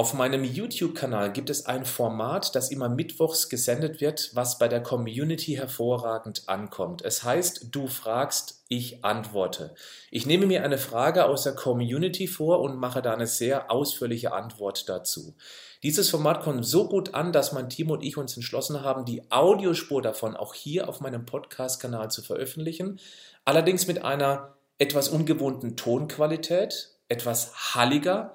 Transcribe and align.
Auf 0.00 0.14
meinem 0.14 0.44
YouTube-Kanal 0.44 1.30
gibt 1.30 1.50
es 1.50 1.66
ein 1.66 1.84
Format, 1.84 2.54
das 2.54 2.70
immer 2.70 2.88
mittwochs 2.88 3.50
gesendet 3.50 4.00
wird, 4.00 4.30
was 4.32 4.56
bei 4.56 4.66
der 4.66 4.82
Community 4.82 5.56
hervorragend 5.56 6.44
ankommt. 6.46 7.02
Es 7.04 7.22
heißt, 7.22 7.66
du 7.70 7.86
fragst, 7.86 8.64
ich 8.68 9.04
antworte. 9.04 9.74
Ich 10.10 10.24
nehme 10.24 10.46
mir 10.46 10.64
eine 10.64 10.78
Frage 10.78 11.26
aus 11.26 11.42
der 11.42 11.54
Community 11.54 12.28
vor 12.28 12.60
und 12.60 12.78
mache 12.78 13.02
da 13.02 13.12
eine 13.12 13.26
sehr 13.26 13.70
ausführliche 13.70 14.32
Antwort 14.32 14.88
dazu. 14.88 15.34
Dieses 15.82 16.08
Format 16.08 16.40
kommt 16.40 16.64
so 16.64 16.88
gut 16.88 17.12
an, 17.12 17.30
dass 17.30 17.52
mein 17.52 17.68
Team 17.68 17.90
und 17.90 18.02
ich 18.02 18.16
uns 18.16 18.34
entschlossen 18.34 18.80
haben, 18.80 19.04
die 19.04 19.30
Audiospur 19.30 20.00
davon 20.00 20.34
auch 20.34 20.54
hier 20.54 20.88
auf 20.88 21.02
meinem 21.02 21.26
Podcast-Kanal 21.26 22.10
zu 22.10 22.22
veröffentlichen. 22.22 23.00
Allerdings 23.44 23.86
mit 23.86 24.02
einer 24.02 24.54
etwas 24.78 25.10
ungewohnten 25.10 25.76
Tonqualität, 25.76 26.88
etwas 27.10 27.74
halliger 27.74 28.34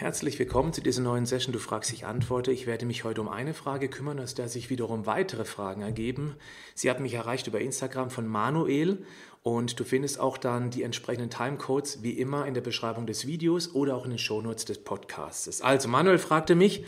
Herzlich 0.00 0.38
willkommen 0.38 0.72
zu 0.72 0.80
dieser 0.80 1.02
neuen 1.02 1.26
Session. 1.26 1.52
Du 1.52 1.58
fragst, 1.58 1.92
ich 1.92 2.06
antworte. 2.06 2.52
Ich 2.52 2.68
werde 2.68 2.86
mich 2.86 3.02
heute 3.02 3.20
um 3.20 3.28
eine 3.28 3.52
Frage 3.52 3.88
kümmern, 3.88 4.20
aus 4.20 4.32
der 4.32 4.48
sich 4.48 4.70
wiederum 4.70 5.06
weitere 5.06 5.44
Fragen 5.44 5.82
ergeben. 5.82 6.36
Sie 6.76 6.88
hat 6.88 7.00
mich 7.00 7.14
erreicht 7.14 7.48
über 7.48 7.60
Instagram 7.60 8.08
von 8.08 8.24
Manuel 8.28 9.04
und 9.42 9.80
du 9.80 9.82
findest 9.82 10.20
auch 10.20 10.38
dann 10.38 10.70
die 10.70 10.84
entsprechenden 10.84 11.30
Timecodes 11.30 12.00
wie 12.04 12.12
immer 12.12 12.46
in 12.46 12.54
der 12.54 12.60
Beschreibung 12.60 13.08
des 13.08 13.26
Videos 13.26 13.74
oder 13.74 13.96
auch 13.96 14.04
in 14.04 14.10
den 14.10 14.20
Shownotes 14.20 14.66
des 14.66 14.84
Podcasts. 14.84 15.60
Also 15.62 15.88
Manuel 15.88 16.18
fragte 16.18 16.54
mich, 16.54 16.84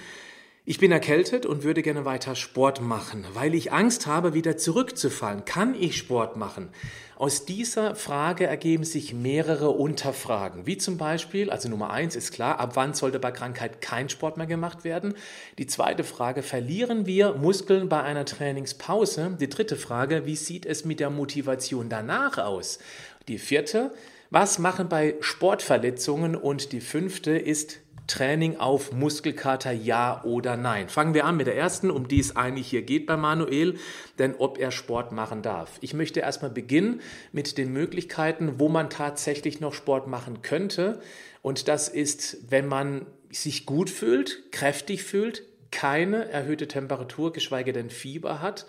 ich 0.71 0.79
bin 0.79 0.93
erkältet 0.93 1.47
und 1.47 1.65
würde 1.65 1.83
gerne 1.83 2.05
weiter 2.05 2.37
Sport 2.37 2.81
machen, 2.81 3.27
weil 3.35 3.57
ich 3.57 3.73
Angst 3.73 4.07
habe, 4.07 4.35
wieder 4.35 4.57
zurückzufallen. 4.57 5.45
Kann 5.45 5.75
ich 5.75 5.97
Sport 5.97 6.37
machen? 6.37 6.69
Aus 7.17 7.45
dieser 7.45 7.97
Frage 7.97 8.47
ergeben 8.47 8.85
sich 8.85 9.13
mehrere 9.13 9.71
Unterfragen, 9.71 10.67
wie 10.67 10.79
zum 10.79 10.97
Beispiel, 10.97 11.51
also 11.51 11.69
Nummer 11.69 11.91
eins 11.91 12.15
ist 12.15 12.31
klar, 12.31 12.61
ab 12.61 12.77
wann 12.77 12.95
sollte 12.95 13.19
bei 13.19 13.33
Krankheit 13.33 13.81
kein 13.81 14.09
Sport 14.09 14.37
mehr 14.37 14.47
gemacht 14.47 14.85
werden? 14.85 15.15
Die 15.59 15.67
zweite 15.67 16.05
Frage, 16.05 16.45
verlieren 16.45 17.05
wir 17.05 17.35
Muskeln 17.35 17.89
bei 17.89 18.05
einer 18.05 18.25
Trainingspause? 18.25 19.39
Die 19.41 19.49
dritte 19.49 19.75
Frage, 19.75 20.25
wie 20.25 20.37
sieht 20.37 20.67
es 20.67 20.85
mit 20.85 21.01
der 21.01 21.11
Motivation 21.11 21.89
danach 21.89 22.39
aus? 22.39 22.79
Die 23.27 23.39
vierte, 23.39 23.91
was 24.31 24.61
machen 24.61 24.89
bei 24.89 25.17
Sportverletzungen? 25.19 26.37
Und 26.37 26.71
die 26.71 26.81
fünfte 26.81 27.33
ist, 27.33 27.81
Training 28.07 28.57
auf 28.57 28.93
Muskelkater, 28.93 29.73
ja 29.73 30.23
oder 30.25 30.57
nein? 30.57 30.89
Fangen 30.89 31.15
wir 31.15 31.25
an 31.25 31.37
mit 31.37 31.47
der 31.47 31.57
ersten, 31.57 31.91
um 31.91 32.09
die 32.09 32.21
es 32.21 32.37
eigentlich 32.37 32.69
hier 32.69 32.83
geht 32.83 33.07
bei 33.07 33.17
Manuel, 33.17 33.79
denn 34.19 34.35
ob 34.39 34.59
er 34.59 34.71
Sport 34.71 35.13
machen 35.13 35.43
darf. 35.43 35.79
Ich 35.81 35.95
möchte 35.95 36.21
erstmal 36.21 36.51
beginnen 36.51 37.01
mit 37.33 37.59
den 37.59 37.73
Möglichkeiten, 37.73 38.55
wo 38.59 38.69
man 38.69 38.91
tatsächlich 38.91 39.61
noch 39.61 39.75
Sport 39.75 40.07
machen 40.07 40.43
könnte. 40.43 41.01
Und 41.43 41.69
das 41.69 41.89
ist, 41.89 42.51
wenn 42.51 42.67
man 42.67 43.07
sich 43.31 43.67
gut 43.67 43.91
fühlt, 43.91 44.51
kräftig 44.53 45.05
fühlt, 45.05 45.43
keine 45.71 46.29
erhöhte 46.29 46.69
Temperatur, 46.69 47.33
geschweige 47.33 47.73
denn 47.73 47.91
Fieber 47.91 48.43
hat 48.43 48.67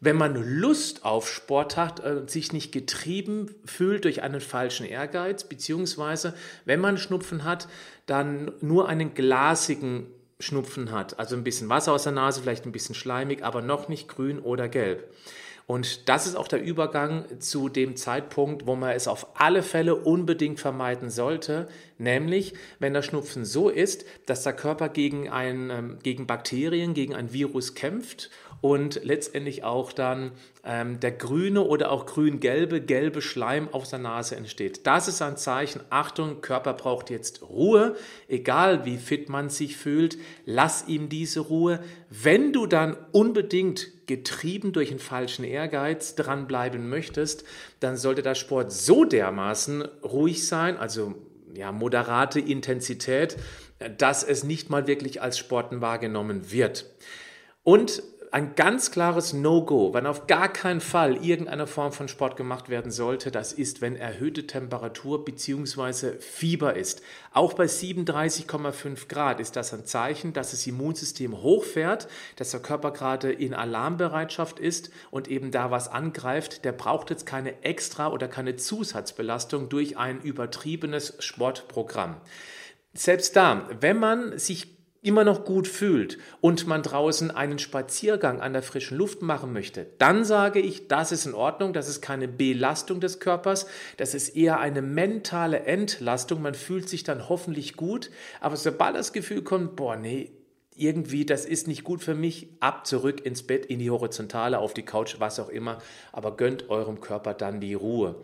wenn 0.00 0.16
man 0.16 0.34
Lust 0.34 1.04
auf 1.04 1.28
Sport 1.28 1.76
hat 1.76 2.00
und 2.00 2.30
sich 2.30 2.52
nicht 2.52 2.72
getrieben 2.72 3.54
fühlt 3.64 4.04
durch 4.04 4.22
einen 4.22 4.40
falschen 4.40 4.86
Ehrgeiz, 4.86 5.44
beziehungsweise 5.44 6.34
wenn 6.64 6.80
man 6.80 6.98
Schnupfen 6.98 7.44
hat, 7.44 7.68
dann 8.06 8.52
nur 8.60 8.88
einen 8.88 9.14
glasigen 9.14 10.06
Schnupfen 10.40 10.92
hat, 10.92 11.18
also 11.18 11.34
ein 11.34 11.42
bisschen 11.42 11.68
Wasser 11.68 11.92
aus 11.92 12.04
der 12.04 12.12
Nase, 12.12 12.40
vielleicht 12.42 12.64
ein 12.64 12.72
bisschen 12.72 12.94
schleimig, 12.94 13.42
aber 13.42 13.60
noch 13.60 13.88
nicht 13.88 14.08
grün 14.08 14.38
oder 14.38 14.68
gelb. 14.68 15.12
Und 15.68 16.08
das 16.08 16.26
ist 16.26 16.34
auch 16.34 16.48
der 16.48 16.62
Übergang 16.62 17.26
zu 17.40 17.68
dem 17.68 17.94
Zeitpunkt, 17.94 18.66
wo 18.66 18.74
man 18.74 18.92
es 18.92 19.06
auf 19.06 19.38
alle 19.38 19.62
Fälle 19.62 19.96
unbedingt 19.96 20.60
vermeiden 20.60 21.10
sollte, 21.10 21.68
nämlich 21.98 22.54
wenn 22.78 22.94
der 22.94 23.02
Schnupfen 23.02 23.44
so 23.44 23.68
ist, 23.68 24.06
dass 24.24 24.44
der 24.44 24.54
Körper 24.54 24.88
gegen, 24.88 25.28
ein, 25.28 25.68
ähm, 25.68 25.98
gegen 26.02 26.26
Bakterien, 26.26 26.94
gegen 26.94 27.14
ein 27.14 27.34
Virus 27.34 27.74
kämpft 27.74 28.30
und 28.60 29.00
letztendlich 29.04 29.62
auch 29.62 29.92
dann 29.92 30.32
ähm, 30.64 31.00
der 31.00 31.12
grüne 31.12 31.62
oder 31.62 31.90
auch 31.90 32.06
grün-gelbe, 32.06 32.80
gelbe 32.80 33.22
Schleim 33.22 33.68
auf 33.72 33.88
der 33.88 34.00
Nase 34.00 34.36
entsteht. 34.36 34.86
Das 34.86 35.08
ist 35.08 35.22
ein 35.22 35.36
Zeichen, 35.36 35.80
Achtung, 35.90 36.40
Körper 36.40 36.74
braucht 36.74 37.10
jetzt 37.10 37.42
Ruhe, 37.42 37.96
egal 38.26 38.84
wie 38.84 38.96
fit 38.96 39.28
man 39.28 39.48
sich 39.48 39.76
fühlt, 39.76 40.18
lass 40.44 40.88
ihm 40.88 41.08
diese 41.08 41.40
Ruhe. 41.40 41.80
Wenn 42.10 42.52
du 42.52 42.66
dann 42.66 42.96
unbedingt 43.12 44.06
getrieben 44.06 44.72
durch 44.72 44.90
einen 44.90 44.98
falschen 44.98 45.44
Ehrgeiz 45.44 46.14
dranbleiben 46.14 46.88
möchtest, 46.88 47.44
dann 47.78 47.96
sollte 47.96 48.22
der 48.22 48.34
Sport 48.34 48.72
so 48.72 49.04
dermaßen 49.04 49.82
ruhig 50.02 50.46
sein, 50.46 50.76
also 50.76 51.14
ja, 51.54 51.72
moderate 51.72 52.40
Intensität, 52.40 53.36
dass 53.96 54.24
es 54.24 54.44
nicht 54.44 54.70
mal 54.70 54.86
wirklich 54.86 55.22
als 55.22 55.38
Sporten 55.38 55.80
wahrgenommen 55.80 56.50
wird. 56.50 56.86
Und 57.62 58.02
ein 58.30 58.54
ganz 58.54 58.90
klares 58.90 59.32
No-Go, 59.32 59.94
wenn 59.94 60.06
auf 60.06 60.26
gar 60.26 60.52
keinen 60.52 60.80
Fall 60.80 61.24
irgendeine 61.24 61.66
Form 61.66 61.92
von 61.92 62.08
Sport 62.08 62.36
gemacht 62.36 62.68
werden 62.68 62.90
sollte, 62.90 63.30
das 63.30 63.52
ist, 63.52 63.80
wenn 63.80 63.96
erhöhte 63.96 64.46
Temperatur 64.46 65.24
bzw. 65.24 66.18
Fieber 66.18 66.74
ist. 66.74 67.02
Auch 67.32 67.54
bei 67.54 67.64
37,5 67.64 69.08
Grad 69.08 69.40
ist 69.40 69.56
das 69.56 69.72
ein 69.72 69.84
Zeichen, 69.86 70.32
dass 70.32 70.50
das 70.50 70.66
Immunsystem 70.66 71.42
hochfährt, 71.42 72.08
dass 72.36 72.50
der 72.50 72.60
Körper 72.60 72.92
gerade 72.92 73.32
in 73.32 73.54
Alarmbereitschaft 73.54 74.58
ist 74.58 74.90
und 75.10 75.28
eben 75.28 75.50
da 75.50 75.70
was 75.70 75.88
angreift. 75.88 76.64
Der 76.64 76.72
braucht 76.72 77.10
jetzt 77.10 77.26
keine 77.26 77.62
extra 77.62 78.12
oder 78.12 78.28
keine 78.28 78.56
Zusatzbelastung 78.56 79.68
durch 79.68 79.96
ein 79.96 80.20
übertriebenes 80.20 81.14
Sportprogramm. 81.18 82.16
Selbst 82.94 83.36
da, 83.36 83.68
wenn 83.80 83.98
man 83.98 84.38
sich 84.38 84.77
immer 85.08 85.24
noch 85.24 85.46
gut 85.46 85.66
fühlt 85.66 86.18
und 86.42 86.66
man 86.66 86.82
draußen 86.82 87.30
einen 87.30 87.58
Spaziergang 87.58 88.42
an 88.42 88.52
der 88.52 88.62
frischen 88.62 88.98
Luft 88.98 89.22
machen 89.22 89.54
möchte, 89.54 89.86
dann 89.96 90.22
sage 90.22 90.60
ich, 90.60 90.86
das 90.86 91.12
ist 91.12 91.24
in 91.24 91.32
Ordnung, 91.32 91.72
das 91.72 91.88
ist 91.88 92.02
keine 92.02 92.28
Belastung 92.28 93.00
des 93.00 93.18
Körpers, 93.18 93.66
das 93.96 94.12
ist 94.12 94.36
eher 94.36 94.60
eine 94.60 94.82
mentale 94.82 95.60
Entlastung, 95.60 96.42
man 96.42 96.52
fühlt 96.52 96.90
sich 96.90 97.04
dann 97.04 97.30
hoffentlich 97.30 97.74
gut, 97.74 98.10
aber 98.40 98.56
sobald 98.56 98.96
das 98.96 99.14
Gefühl 99.14 99.40
kommt, 99.40 99.76
boah, 99.76 99.96
nee, 99.96 100.30
irgendwie, 100.78 101.26
das 101.26 101.44
ist 101.44 101.68
nicht 101.68 101.84
gut 101.84 102.02
für 102.02 102.14
mich, 102.14 102.48
ab 102.60 102.86
zurück 102.86 103.24
ins 103.24 103.42
Bett, 103.42 103.66
in 103.66 103.78
die 103.78 103.90
Horizontale, 103.90 104.58
auf 104.58 104.74
die 104.74 104.84
Couch, 104.84 105.16
was 105.18 105.40
auch 105.40 105.48
immer, 105.48 105.78
aber 106.12 106.36
gönnt 106.36 106.70
eurem 106.70 107.00
Körper 107.00 107.34
dann 107.34 107.60
die 107.60 107.74
Ruhe. 107.74 108.16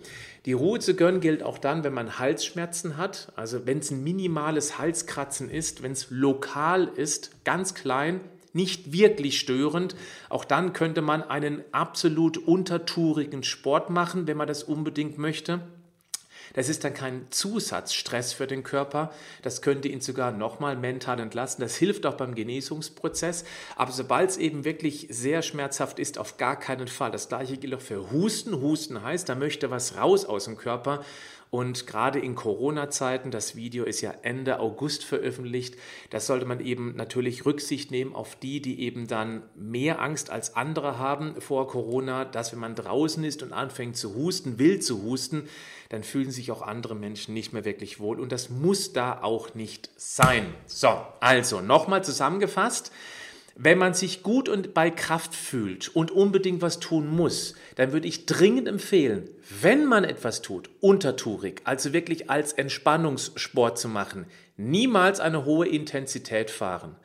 Die 0.47 0.53
Ruhe 0.53 0.79
zu 0.79 0.95
gönnen 0.95 1.21
gilt 1.21 1.43
auch 1.43 1.59
dann, 1.59 1.85
wenn 1.85 1.95
man 1.95 2.19
Halsschmerzen 2.19 2.97
hat, 2.97 3.33
also 3.37 3.67
wenn 3.67 3.79
es 3.79 3.91
ein 3.91 4.05
minimales 4.05 4.79
Halskratzen 4.79 5.51
ist, 5.51 5.83
wenn 5.83 5.93
es 5.93 6.09
lokal 6.11 6.91
ist, 6.97 7.45
ganz 7.45 7.75
klein, 7.75 8.21
nicht 8.55 8.93
wirklich 8.93 9.39
störend. 9.39 9.97
Auch 10.29 10.45
dann 10.45 10.73
könnte 10.73 11.03
man 11.03 11.23
einen 11.23 11.65
absolut 11.73 12.39
untertourigen 12.39 13.43
Sport 13.43 13.91
machen, 13.91 14.27
wenn 14.27 14.37
man 14.37 14.47
das 14.49 14.63
unbedingt 14.63 15.19
möchte. 15.19 15.61
Das 16.55 16.69
ist 16.69 16.85
dann 16.85 16.95
kein 16.95 17.27
Zusatzstress 17.31 18.33
für 18.33 18.47
den 18.47 18.63
Körper. 18.63 19.13
Das 19.43 19.61
könnte 19.61 19.89
ihn 19.89 20.01
sogar 20.01 20.33
nochmal 20.33 20.77
mental 20.77 21.21
entlasten. 21.21 21.63
Das 21.63 21.77
hilft 21.77 22.07
auch 22.07 22.15
beim 22.15 22.35
Genesungsprozess. 22.35 23.45
Aber 23.77 23.93
sobald 23.93 24.31
es 24.31 24.37
eben 24.37 24.65
wirklich 24.65 25.09
sehr 25.11 25.43
schmerzhaft 25.43 25.99
ist, 25.99 26.17
auf 26.17 26.37
gar 26.39 26.59
keinen 26.59 26.89
Fall. 26.89 27.11
Das 27.11 27.29
gleiche 27.29 27.57
gilt 27.57 27.75
auch 27.75 27.81
für 27.81 28.11
Husten. 28.11 28.61
Husten 28.61 29.03
heißt, 29.03 29.29
da 29.29 29.35
möchte 29.35 29.71
was 29.71 29.97
raus 29.97 30.25
aus 30.25 30.45
dem 30.45 30.57
Körper. 30.57 31.05
Und 31.55 31.87
gerade 31.87 32.19
in 32.19 32.35
Corona-Zeiten, 32.35 33.31
das 33.31 33.55
Video 33.55 33.85
ist 33.85 34.01
ja 34.01 34.13
Ende 34.23 34.59
August 34.59 35.05
veröffentlicht, 35.05 35.77
da 36.11 36.19
sollte 36.19 36.47
man 36.47 36.59
eben 36.59 36.97
natürlich 36.97 37.47
Rücksicht 37.47 37.93
nehmen 37.93 38.13
auf 38.13 38.35
die, 38.35 38.61
die 38.61 38.81
eben 38.81 39.07
dann 39.07 39.45
mehr 39.55 40.03
Angst 40.03 40.31
als 40.31 40.57
andere 40.57 40.99
haben 40.99 41.41
vor 41.41 41.69
Corona, 41.69 42.25
dass 42.25 42.51
wenn 42.51 42.59
man 42.59 42.75
draußen 42.75 43.23
ist 43.23 43.45
und 43.45 43.53
anfängt 43.53 43.97
zu 43.97 44.17
husten, 44.17 44.59
will 44.59 44.81
zu 44.81 45.05
husten, 45.05 45.49
dann 45.91 46.03
fühlen 46.03 46.33
sich 46.33 46.51
auch 46.51 46.61
andere 46.61 46.97
Menschen 46.97 47.35
nicht 47.35 47.53
mehr 47.53 47.65
wirklich 47.65 48.01
wohl. 48.01 48.19
Und 48.19 48.33
das 48.33 48.51
muss 48.51 48.93
da 48.93 49.23
auch 49.23 49.55
nicht 49.55 49.91
sein. 49.97 50.53
So, 50.67 50.89
also 51.21 51.61
nochmal 51.61 52.03
zusammengefasst. 52.03 52.91
Wenn 53.57 53.79
man 53.79 53.95
sich 53.95 54.23
gut 54.23 54.49
und 54.49 54.75
bei 54.75 54.91
Kraft 54.91 55.35
fühlt 55.35 55.89
und 55.95 56.11
unbedingt 56.11 56.61
was 56.61 56.81
tun 56.81 57.09
muss, 57.09 57.55
dann 57.77 57.93
würde 57.93 58.09
ich 58.09 58.27
dringend 58.27 58.67
empfehlen, 58.67 59.31
wenn 59.61 59.87
man 59.87 60.05
etwas 60.05 60.43
tut, 60.43 60.71
untertourig, 60.81 61.63
also 61.65 61.93
wirklich 61.93 62.31
als 62.31 62.53
Entspannungssport 62.53 63.79
zu 63.79 63.89
machen, 63.89 64.27
niemals 64.57 65.21
eine 65.21 65.45
hohe 65.45 65.69
Intensität 65.69 66.51
fahren. 66.51 66.97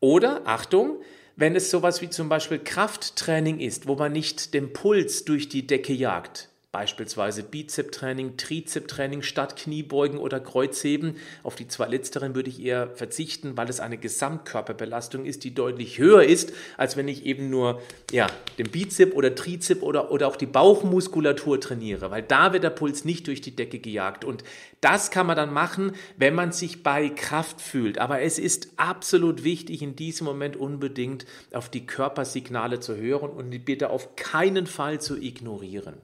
Oder, 0.00 0.42
Achtung, 0.46 1.00
wenn 1.36 1.56
es 1.56 1.70
sowas 1.70 2.00
wie 2.00 2.10
zum 2.10 2.28
Beispiel 2.28 2.58
Krafttraining 2.58 3.60
ist, 3.60 3.86
wo 3.86 3.94
man 3.94 4.12
nicht 4.12 4.54
den 4.54 4.72
Puls 4.72 5.24
durch 5.24 5.48
die 5.48 5.66
Decke 5.66 5.92
jagt, 5.92 6.48
Beispielsweise 6.72 7.42
Bizep-Training, 7.42 8.38
Trizep-Training 8.38 9.20
statt 9.20 9.56
Kniebeugen 9.56 10.18
oder 10.18 10.40
Kreuzheben. 10.40 11.18
Auf 11.42 11.54
die 11.54 11.68
zwei 11.68 11.86
letzteren 11.86 12.34
würde 12.34 12.48
ich 12.48 12.62
eher 12.62 12.88
verzichten, 12.94 13.58
weil 13.58 13.68
es 13.68 13.78
eine 13.78 13.98
Gesamtkörperbelastung 13.98 15.26
ist, 15.26 15.44
die 15.44 15.54
deutlich 15.54 15.98
höher 15.98 16.22
ist, 16.22 16.54
als 16.78 16.96
wenn 16.96 17.08
ich 17.08 17.26
eben 17.26 17.50
nur 17.50 17.82
ja, 18.10 18.26
den 18.56 18.70
Bizep 18.70 19.14
oder 19.14 19.34
Trizep 19.34 19.82
oder, 19.82 20.10
oder 20.10 20.26
auch 20.26 20.36
die 20.36 20.46
Bauchmuskulatur 20.46 21.60
trainiere, 21.60 22.10
weil 22.10 22.22
da 22.22 22.54
wird 22.54 22.64
der 22.64 22.70
Puls 22.70 23.04
nicht 23.04 23.26
durch 23.26 23.42
die 23.42 23.54
Decke 23.54 23.78
gejagt. 23.78 24.24
Und 24.24 24.42
das 24.80 25.10
kann 25.10 25.26
man 25.26 25.36
dann 25.36 25.52
machen, 25.52 25.92
wenn 26.16 26.34
man 26.34 26.52
sich 26.52 26.82
bei 26.82 27.10
Kraft 27.10 27.60
fühlt. 27.60 27.98
Aber 27.98 28.22
es 28.22 28.38
ist 28.38 28.70
absolut 28.78 29.44
wichtig, 29.44 29.82
in 29.82 29.94
diesem 29.94 30.24
Moment 30.24 30.56
unbedingt 30.56 31.26
auf 31.52 31.68
die 31.68 31.86
Körpersignale 31.86 32.80
zu 32.80 32.96
hören 32.96 33.28
und 33.28 33.50
die 33.50 33.58
bitte 33.58 33.90
auf 33.90 34.16
keinen 34.16 34.66
Fall 34.66 35.02
zu 35.02 35.20
ignorieren. 35.20 35.96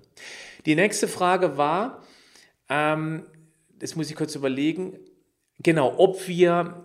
Die 0.66 0.74
nächste 0.74 1.08
Frage 1.08 1.56
war, 1.56 2.02
ähm, 2.68 3.24
das 3.78 3.96
muss 3.96 4.10
ich 4.10 4.16
kurz 4.16 4.34
überlegen, 4.34 4.98
genau, 5.58 5.94
ob 5.98 6.26
wir, 6.28 6.84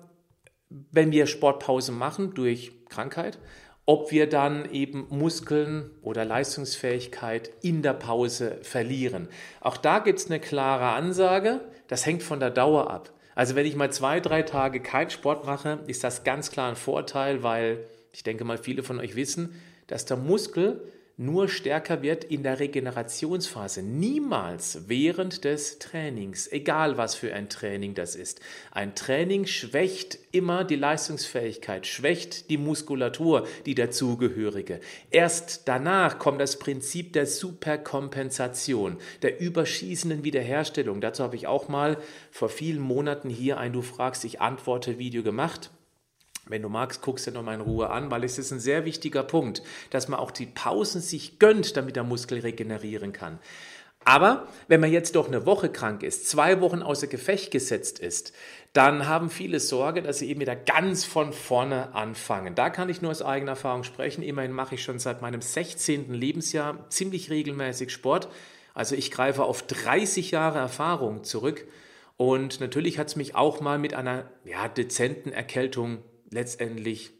wenn 0.69 1.11
wir 1.11 1.27
Sportpause 1.27 1.91
machen 1.91 2.33
durch 2.33 2.71
Krankheit, 2.89 3.39
ob 3.85 4.11
wir 4.11 4.29
dann 4.29 4.71
eben 4.71 5.07
Muskeln 5.09 5.89
oder 6.01 6.23
Leistungsfähigkeit 6.23 7.51
in 7.61 7.81
der 7.81 7.93
Pause 7.93 8.59
verlieren. 8.61 9.27
Auch 9.59 9.77
da 9.77 9.99
gibt 9.99 10.19
es 10.19 10.27
eine 10.27 10.39
klare 10.39 10.95
Ansage, 10.95 11.61
das 11.87 12.05
hängt 12.05 12.23
von 12.23 12.39
der 12.39 12.51
Dauer 12.51 12.89
ab. 12.89 13.11
Also 13.35 13.55
wenn 13.55 13.65
ich 13.65 13.75
mal 13.75 13.91
zwei, 13.91 14.19
drei 14.19 14.43
Tage 14.43 14.79
keinen 14.79 15.09
Sport 15.09 15.45
mache, 15.45 15.79
ist 15.87 16.03
das 16.03 16.23
ganz 16.23 16.51
klar 16.51 16.69
ein 16.69 16.75
Vorteil, 16.75 17.43
weil 17.43 17.85
ich 18.13 18.23
denke 18.23 18.45
mal, 18.45 18.57
viele 18.57 18.83
von 18.83 18.99
euch 18.99 19.15
wissen, 19.15 19.59
dass 19.87 20.05
der 20.05 20.17
Muskel 20.17 20.87
nur 21.15 21.47
stärker 21.47 22.01
wird 22.01 22.23
in 22.23 22.41
der 22.41 22.59
Regenerationsphase, 22.59 23.83
niemals 23.83 24.89
während 24.89 25.43
des 25.43 25.77
Trainings, 25.77 26.51
egal 26.51 26.97
was 26.97 27.13
für 27.13 27.31
ein 27.35 27.49
Training 27.49 27.93
das 27.93 28.15
ist. 28.15 28.41
Ein 28.71 28.95
Training 28.95 29.45
schwächt 29.45 30.17
immer 30.31 30.63
die 30.63 30.75
Leistungsfähigkeit, 30.75 31.85
schwächt 31.85 32.49
die 32.49 32.57
Muskulatur, 32.57 33.47
die 33.67 33.75
dazugehörige. 33.75 34.79
Erst 35.11 35.67
danach 35.67 36.17
kommt 36.17 36.41
das 36.41 36.57
Prinzip 36.57 37.13
der 37.13 37.27
Superkompensation, 37.27 38.97
der 39.21 39.39
überschießenden 39.39 40.23
Wiederherstellung. 40.23 40.99
Dazu 40.99 41.21
habe 41.21 41.35
ich 41.35 41.45
auch 41.45 41.67
mal 41.67 41.97
vor 42.31 42.49
vielen 42.49 42.81
Monaten 42.81 43.29
hier 43.29 43.59
ein 43.59 43.71
Du 43.71 43.83
fragst, 43.83 44.25
ich 44.25 44.41
antworte 44.41 44.97
Video 44.97 45.21
gemacht. 45.21 45.69
Wenn 46.47 46.61
du 46.61 46.69
magst, 46.69 47.01
guckst 47.01 47.25
du 47.25 47.31
dir 47.31 47.37
nochmal 47.37 47.55
in 47.55 47.61
Ruhe 47.61 47.89
an, 47.89 48.11
weil 48.11 48.23
es 48.23 48.37
ist 48.37 48.51
ein 48.51 48.59
sehr 48.59 48.85
wichtiger 48.85 49.23
Punkt, 49.23 49.63
dass 49.91 50.07
man 50.07 50.19
auch 50.19 50.31
die 50.31 50.45
Pausen 50.45 51.01
sich 51.01 51.39
gönnt, 51.39 51.77
damit 51.77 51.95
der 51.95 52.03
Muskel 52.03 52.39
regenerieren 52.39 53.13
kann. 53.13 53.39
Aber 54.05 54.47
wenn 54.67 54.81
man 54.81 54.91
jetzt 54.91 55.15
doch 55.15 55.27
eine 55.27 55.45
Woche 55.45 55.69
krank 55.69 56.03
ist, 56.03 56.27
zwei 56.27 56.59
Wochen 56.59 56.81
außer 56.81 57.07
Gefecht 57.07 57.51
gesetzt 57.51 57.99
ist, 57.99 58.33
dann 58.73 59.07
haben 59.07 59.29
viele 59.29 59.59
Sorge, 59.59 60.01
dass 60.01 60.19
sie 60.19 60.29
eben 60.29 60.41
wieder 60.41 60.55
ganz 60.55 61.05
von 61.05 61.31
vorne 61.31 61.95
anfangen. 61.95 62.55
Da 62.55 62.69
kann 62.69 62.89
ich 62.89 63.01
nur 63.01 63.11
aus 63.11 63.21
eigener 63.21 63.51
Erfahrung 63.51 63.83
sprechen. 63.83 64.23
Immerhin 64.23 64.51
mache 64.51 64.75
ich 64.75 64.83
schon 64.83 64.99
seit 64.99 65.21
meinem 65.21 65.41
16. 65.41 66.13
Lebensjahr 66.13 66.89
ziemlich 66.89 67.29
regelmäßig 67.29 67.91
Sport. 67.91 68.27
Also 68.73 68.95
ich 68.95 69.11
greife 69.11 69.43
auf 69.43 69.61
30 69.63 70.31
Jahre 70.31 70.59
Erfahrung 70.59 71.23
zurück. 71.23 71.65
Und 72.17 72.59
natürlich 72.59 72.99
hat 72.99 73.07
es 73.07 73.15
mich 73.15 73.35
auch 73.35 73.61
mal 73.61 73.77
mit 73.79 73.93
einer 73.93 74.29
ja, 74.43 74.67
dezenten 74.67 75.31
Erkältung 75.31 75.99
letztendlich 76.33 77.11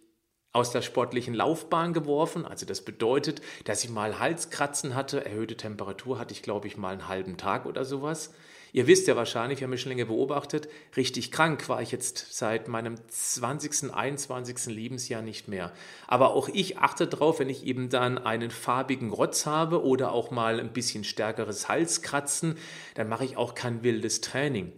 aus 0.53 0.71
der 0.71 0.83
sportlichen 0.83 1.33
Laufbahn 1.33 1.93
geworfen. 1.93 2.45
Also 2.45 2.65
das 2.65 2.81
bedeutet, 2.81 3.41
dass 3.65 3.83
ich 3.83 3.89
mal 3.89 4.19
Halskratzen 4.19 4.93
hatte, 4.93 5.25
erhöhte 5.25 5.57
Temperatur 5.57 6.19
hatte 6.19 6.33
ich, 6.33 6.43
glaube 6.43 6.67
ich, 6.67 6.77
mal 6.77 6.93
einen 6.93 7.07
halben 7.07 7.37
Tag 7.37 7.65
oder 7.65 7.85
sowas. 7.85 8.33
Ihr 8.71 8.87
wisst 8.87 9.07
ja 9.07 9.15
wahrscheinlich, 9.15 9.59
wir 9.59 9.65
haben 9.65 9.71
mich 9.71 9.81
schon 9.81 9.91
länger 9.91 10.05
beobachtet, 10.05 10.67
richtig 10.97 11.31
krank 11.31 11.69
war 11.69 11.81
ich 11.83 11.91
jetzt 11.91 12.33
seit 12.33 12.67
meinem 12.67 12.95
20., 13.07 13.93
21. 13.93 14.65
Lebensjahr 14.65 15.21
nicht 15.21 15.47
mehr. 15.47 15.71
Aber 16.07 16.33
auch 16.33 16.49
ich 16.49 16.79
achte 16.79 17.05
darauf, 17.05 17.39
wenn 17.39 17.49
ich 17.49 17.65
eben 17.65 17.89
dann 17.89 18.17
einen 18.17 18.49
farbigen 18.49 19.11
Rotz 19.11 19.45
habe 19.45 19.83
oder 19.83 20.11
auch 20.11 20.31
mal 20.31 20.59
ein 20.59 20.73
bisschen 20.73 21.03
stärkeres 21.03 21.69
Halskratzen, 21.69 22.57
dann 22.95 23.09
mache 23.09 23.25
ich 23.25 23.37
auch 23.37 23.53
kein 23.53 23.83
wildes 23.83 24.21
Training. 24.21 24.71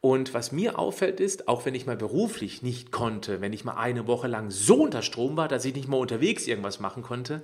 Und 0.00 0.32
was 0.32 0.50
mir 0.50 0.78
auffällt 0.78 1.20
ist, 1.20 1.46
auch 1.46 1.66
wenn 1.66 1.74
ich 1.74 1.86
mal 1.86 1.96
beruflich 1.96 2.62
nicht 2.62 2.90
konnte, 2.90 3.40
wenn 3.40 3.52
ich 3.52 3.64
mal 3.64 3.76
eine 3.76 4.06
Woche 4.06 4.28
lang 4.28 4.50
so 4.50 4.82
unter 4.82 5.02
Strom 5.02 5.36
war, 5.36 5.46
dass 5.46 5.64
ich 5.64 5.74
nicht 5.74 5.88
mal 5.88 5.98
unterwegs 5.98 6.46
irgendwas 6.46 6.80
machen 6.80 7.02
konnte, 7.02 7.42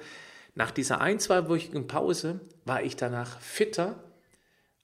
nach 0.54 0.70
dieser 0.70 1.02
ein, 1.02 1.20
zweiwöchigen 1.20 1.86
Pause 1.86 2.40
war 2.64 2.82
ich 2.82 2.96
danach 2.96 3.40
fitter 3.40 3.96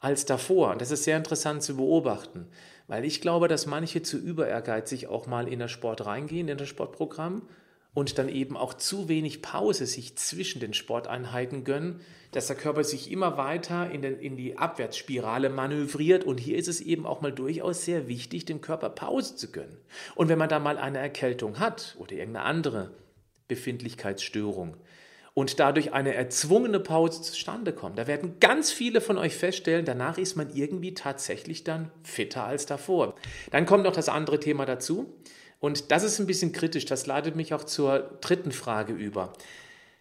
als 0.01 0.27
davor. 0.27 0.73
Und 0.73 0.83
das 0.83 0.91
ist 0.91 1.05
sehr 1.05 1.17
interessant 1.17 1.63
zu 1.63 1.77
beobachten, 1.77 2.47
weil 2.89 3.07
ich 3.07 3.23
glaube, 3.23 3.49
dass 3.49 3.65
manche 3.65 4.03
zu 4.03 4.19
überehrgeizig 4.19 5.07
auch 5.07 5.27
mal 5.27 5.49
in 5.49 5.59
das 5.59 5.71
Sport 5.71 6.05
reingehen, 6.05 6.49
in 6.49 6.59
das 6.59 6.69
Sportprogramm 6.69 7.49
und 7.95 8.19
dann 8.19 8.29
eben 8.29 8.57
auch 8.57 8.75
zu 8.75 9.09
wenig 9.09 9.43
Pause 9.43 9.87
sich 9.87 10.17
zwischen 10.17 10.61
den 10.61 10.73
Sporteinheiten 10.73 11.65
gönnen, 11.65 12.01
dass 12.31 12.47
der 12.47 12.57
Körper 12.57 12.85
sich 12.85 13.11
immer 13.11 13.37
weiter 13.37 13.91
in, 13.91 14.01
den, 14.01 14.19
in 14.19 14.37
die 14.37 14.57
Abwärtsspirale 14.57 15.51
manövriert. 15.51 16.25
Und 16.25 16.39
hier 16.39 16.57
ist 16.57 16.69
es 16.69 16.81
eben 16.81 17.05
auch 17.05 17.21
mal 17.21 17.33
durchaus 17.33 17.85
sehr 17.85 18.09
wichtig, 18.09 18.47
dem 18.47 18.63
Körper 18.63 18.89
Pause 18.89 19.37
zu 19.37 19.53
gönnen. 19.53 19.77
Und 20.15 20.29
wenn 20.29 20.39
man 20.39 20.49
da 20.49 20.59
mal 20.59 20.79
eine 20.79 20.99
Erkältung 20.99 21.59
hat 21.59 21.97
oder 21.99 22.13
irgendeine 22.13 22.47
andere 22.47 22.91
Befindlichkeitsstörung 23.49 24.79
und 25.35 25.61
dadurch 25.61 25.93
eine 25.93 26.15
erzwungene 26.15 26.81
Pause 26.81 27.21
zustande 27.21 27.75
kommt, 27.75 27.99
da 27.99 28.07
werden 28.07 28.41
ganz 28.41 28.73
viele 28.73 29.03
von 29.03 29.19
euch 29.19 29.37
feststellen, 29.37 29.85
danach 29.85 30.17
ist 30.17 30.37
man 30.37 30.55
irgendwie 30.55 30.95
tatsächlich 30.95 31.65
dann 31.65 31.91
fitter 32.03 32.45
als 32.45 32.65
davor. 32.65 33.15
Dann 33.51 33.67
kommt 33.67 33.85
noch 33.85 33.93
das 33.93 34.09
andere 34.09 34.41
Thema 34.41 34.65
dazu. 34.65 35.15
Und 35.63 35.93
das 35.93 36.03
ist 36.03 36.19
ein 36.19 36.27
bisschen 36.27 36.51
kritisch, 36.51 36.87
das 36.87 37.07
leitet 37.07 37.37
mich 37.37 37.55
auch 37.55 37.63
zur 37.63 38.19
dritten 38.21 38.51
Frage 38.51 38.93
über. 38.93 39.33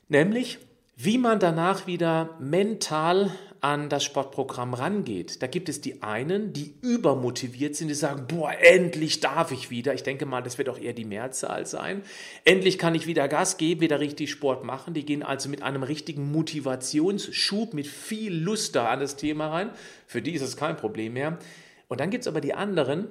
Nämlich, 0.09 0.57
wie 0.97 1.19
man 1.19 1.39
danach 1.39 1.85
wieder 1.85 2.35
mental 2.39 3.29
an 3.59 3.87
das 3.87 4.03
Sportprogramm 4.03 4.73
rangeht. 4.73 5.43
Da 5.43 5.45
gibt 5.45 5.69
es 5.69 5.79
die 5.79 6.01
einen, 6.01 6.51
die 6.51 6.73
übermotiviert 6.81 7.75
sind, 7.75 7.89
die 7.89 7.93
sagen, 7.93 8.25
boah, 8.27 8.51
endlich 8.59 9.19
darf 9.19 9.51
ich 9.51 9.69
wieder. 9.69 9.93
Ich 9.93 10.01
denke 10.01 10.25
mal, 10.25 10.41
das 10.41 10.57
wird 10.57 10.67
auch 10.67 10.79
eher 10.79 10.93
die 10.93 11.05
Mehrzahl 11.05 11.67
sein. 11.67 12.01
Endlich 12.43 12.79
kann 12.79 12.95
ich 12.95 13.05
wieder 13.05 13.27
Gas 13.27 13.57
geben, 13.57 13.81
wieder 13.81 13.99
richtig 13.99 14.31
Sport 14.31 14.63
machen. 14.63 14.95
Die 14.95 15.05
gehen 15.05 15.21
also 15.21 15.47
mit 15.47 15.61
einem 15.61 15.83
richtigen 15.83 16.31
Motivationsschub, 16.31 17.75
mit 17.75 17.85
viel 17.85 18.33
Lust 18.33 18.75
da 18.75 18.89
an 18.89 18.99
das 18.99 19.15
Thema 19.15 19.49
rein. 19.49 19.69
Für 20.07 20.23
die 20.23 20.31
ist 20.31 20.41
es 20.41 20.57
kein 20.57 20.75
Problem 20.75 21.13
mehr. 21.13 21.37
Und 21.87 21.99
dann 21.99 22.09
gibt 22.09 22.23
es 22.23 22.27
aber 22.27 22.41
die 22.41 22.55
anderen, 22.55 23.09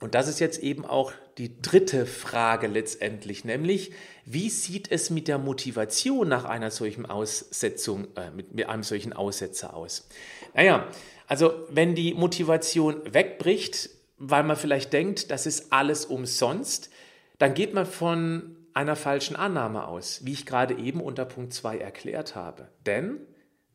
und 0.00 0.14
das 0.14 0.28
ist 0.28 0.40
jetzt 0.40 0.62
eben 0.62 0.84
auch 0.86 1.12
die 1.36 1.60
dritte 1.60 2.06
Frage 2.06 2.66
letztendlich, 2.66 3.44
nämlich 3.44 3.92
wie 4.24 4.48
sieht 4.48 4.90
es 4.90 5.10
mit 5.10 5.28
der 5.28 5.38
Motivation 5.38 6.28
nach 6.28 6.44
einer 6.44 6.70
solchen 6.70 7.06
Aussetzung, 7.06 8.08
äh, 8.16 8.30
mit, 8.30 8.54
mit 8.54 8.68
einem 8.68 8.82
solchen 8.82 9.12
Aussetzer 9.12 9.74
aus? 9.74 10.08
Naja, 10.54 10.88
also 11.26 11.52
wenn 11.70 11.94
die 11.94 12.14
Motivation 12.14 13.02
wegbricht, 13.12 13.90
weil 14.16 14.42
man 14.42 14.56
vielleicht 14.56 14.92
denkt, 14.92 15.30
das 15.30 15.46
ist 15.46 15.72
alles 15.72 16.06
umsonst, 16.06 16.90
dann 17.38 17.54
geht 17.54 17.74
man 17.74 17.86
von 17.86 18.56
einer 18.72 18.96
falschen 18.96 19.36
Annahme 19.36 19.86
aus, 19.86 20.24
wie 20.24 20.32
ich 20.32 20.46
gerade 20.46 20.74
eben 20.74 21.00
unter 21.00 21.24
Punkt 21.24 21.52
2 21.52 21.78
erklärt 21.78 22.34
habe. 22.34 22.68
Denn 22.86 23.20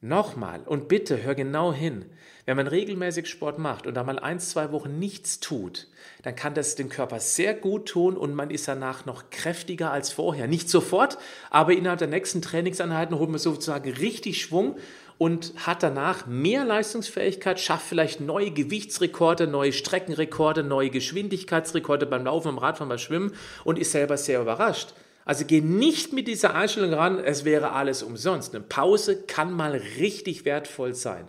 Nochmal 0.06 0.62
und 0.62 0.88
bitte 0.88 1.24
hör 1.24 1.34
genau 1.34 1.74
hin. 1.74 2.06
Wenn 2.46 2.58
man 2.58 2.68
regelmäßig 2.68 3.28
Sport 3.28 3.58
macht 3.58 3.88
und 3.88 3.96
da 3.96 4.04
mal 4.04 4.20
ein, 4.20 4.40
zwei 4.40 4.72
Wochen 4.72 5.00
nichts 5.00 5.40
tut, 5.40 5.88
dann 6.22 6.36
kann 6.36 6.54
das 6.54 6.76
dem 6.76 6.90
Körper 6.90 7.20
sehr 7.20 7.56
gut 7.56 7.88
tun 7.88 8.16
und 8.16 8.36
man 8.36 8.52
ist 8.52 8.68
danach 8.68 9.06
noch 9.06 9.32
kräftiger 9.32 9.92
als 9.92 10.12
vorher. 10.12 10.48
Nicht 10.48 10.70
sofort, 10.70 11.18
aber 11.50 11.74
innerhalb 11.74 11.98
der 11.98 12.08
nächsten 12.08 12.44
Trainingseinheiten 12.44 13.18
holt 13.18 13.32
man 13.32 13.40
sozusagen 13.40 13.92
richtig 13.94 14.42
Schwung 14.42 14.78
und 15.18 15.54
hat 15.66 15.82
danach 15.82 16.28
mehr 16.28 16.66
Leistungsfähigkeit, 16.66 17.60
schafft 17.60 17.88
vielleicht 17.88 18.22
neue 18.22 18.52
Gewichtsrekorde, 18.52 19.48
neue 19.48 19.74
Streckenrekorde, 19.74 20.62
neue 20.62 20.92
Geschwindigkeitsrekorde 20.92 22.06
beim 22.06 22.26
Laufen, 22.26 22.50
beim 22.50 22.58
Radfahren, 22.60 22.90
beim 22.90 23.00
Schwimmen 23.00 23.34
und 23.64 23.80
ist 23.80 23.92
selber 23.92 24.18
sehr 24.18 24.42
überrascht. 24.42 24.94
Also 25.24 25.46
geh 25.46 25.62
nicht 25.62 26.14
mit 26.14 26.28
dieser 26.28 26.54
Einstellung 26.54 26.94
ran, 26.94 27.18
es 27.18 27.44
wäre 27.44 27.72
alles 27.72 28.04
umsonst. 28.04 28.54
Eine 28.54 28.64
Pause 28.64 29.24
kann 29.24 29.52
mal 29.52 29.82
richtig 29.98 30.46
wertvoll 30.46 30.94
sein. 30.94 31.28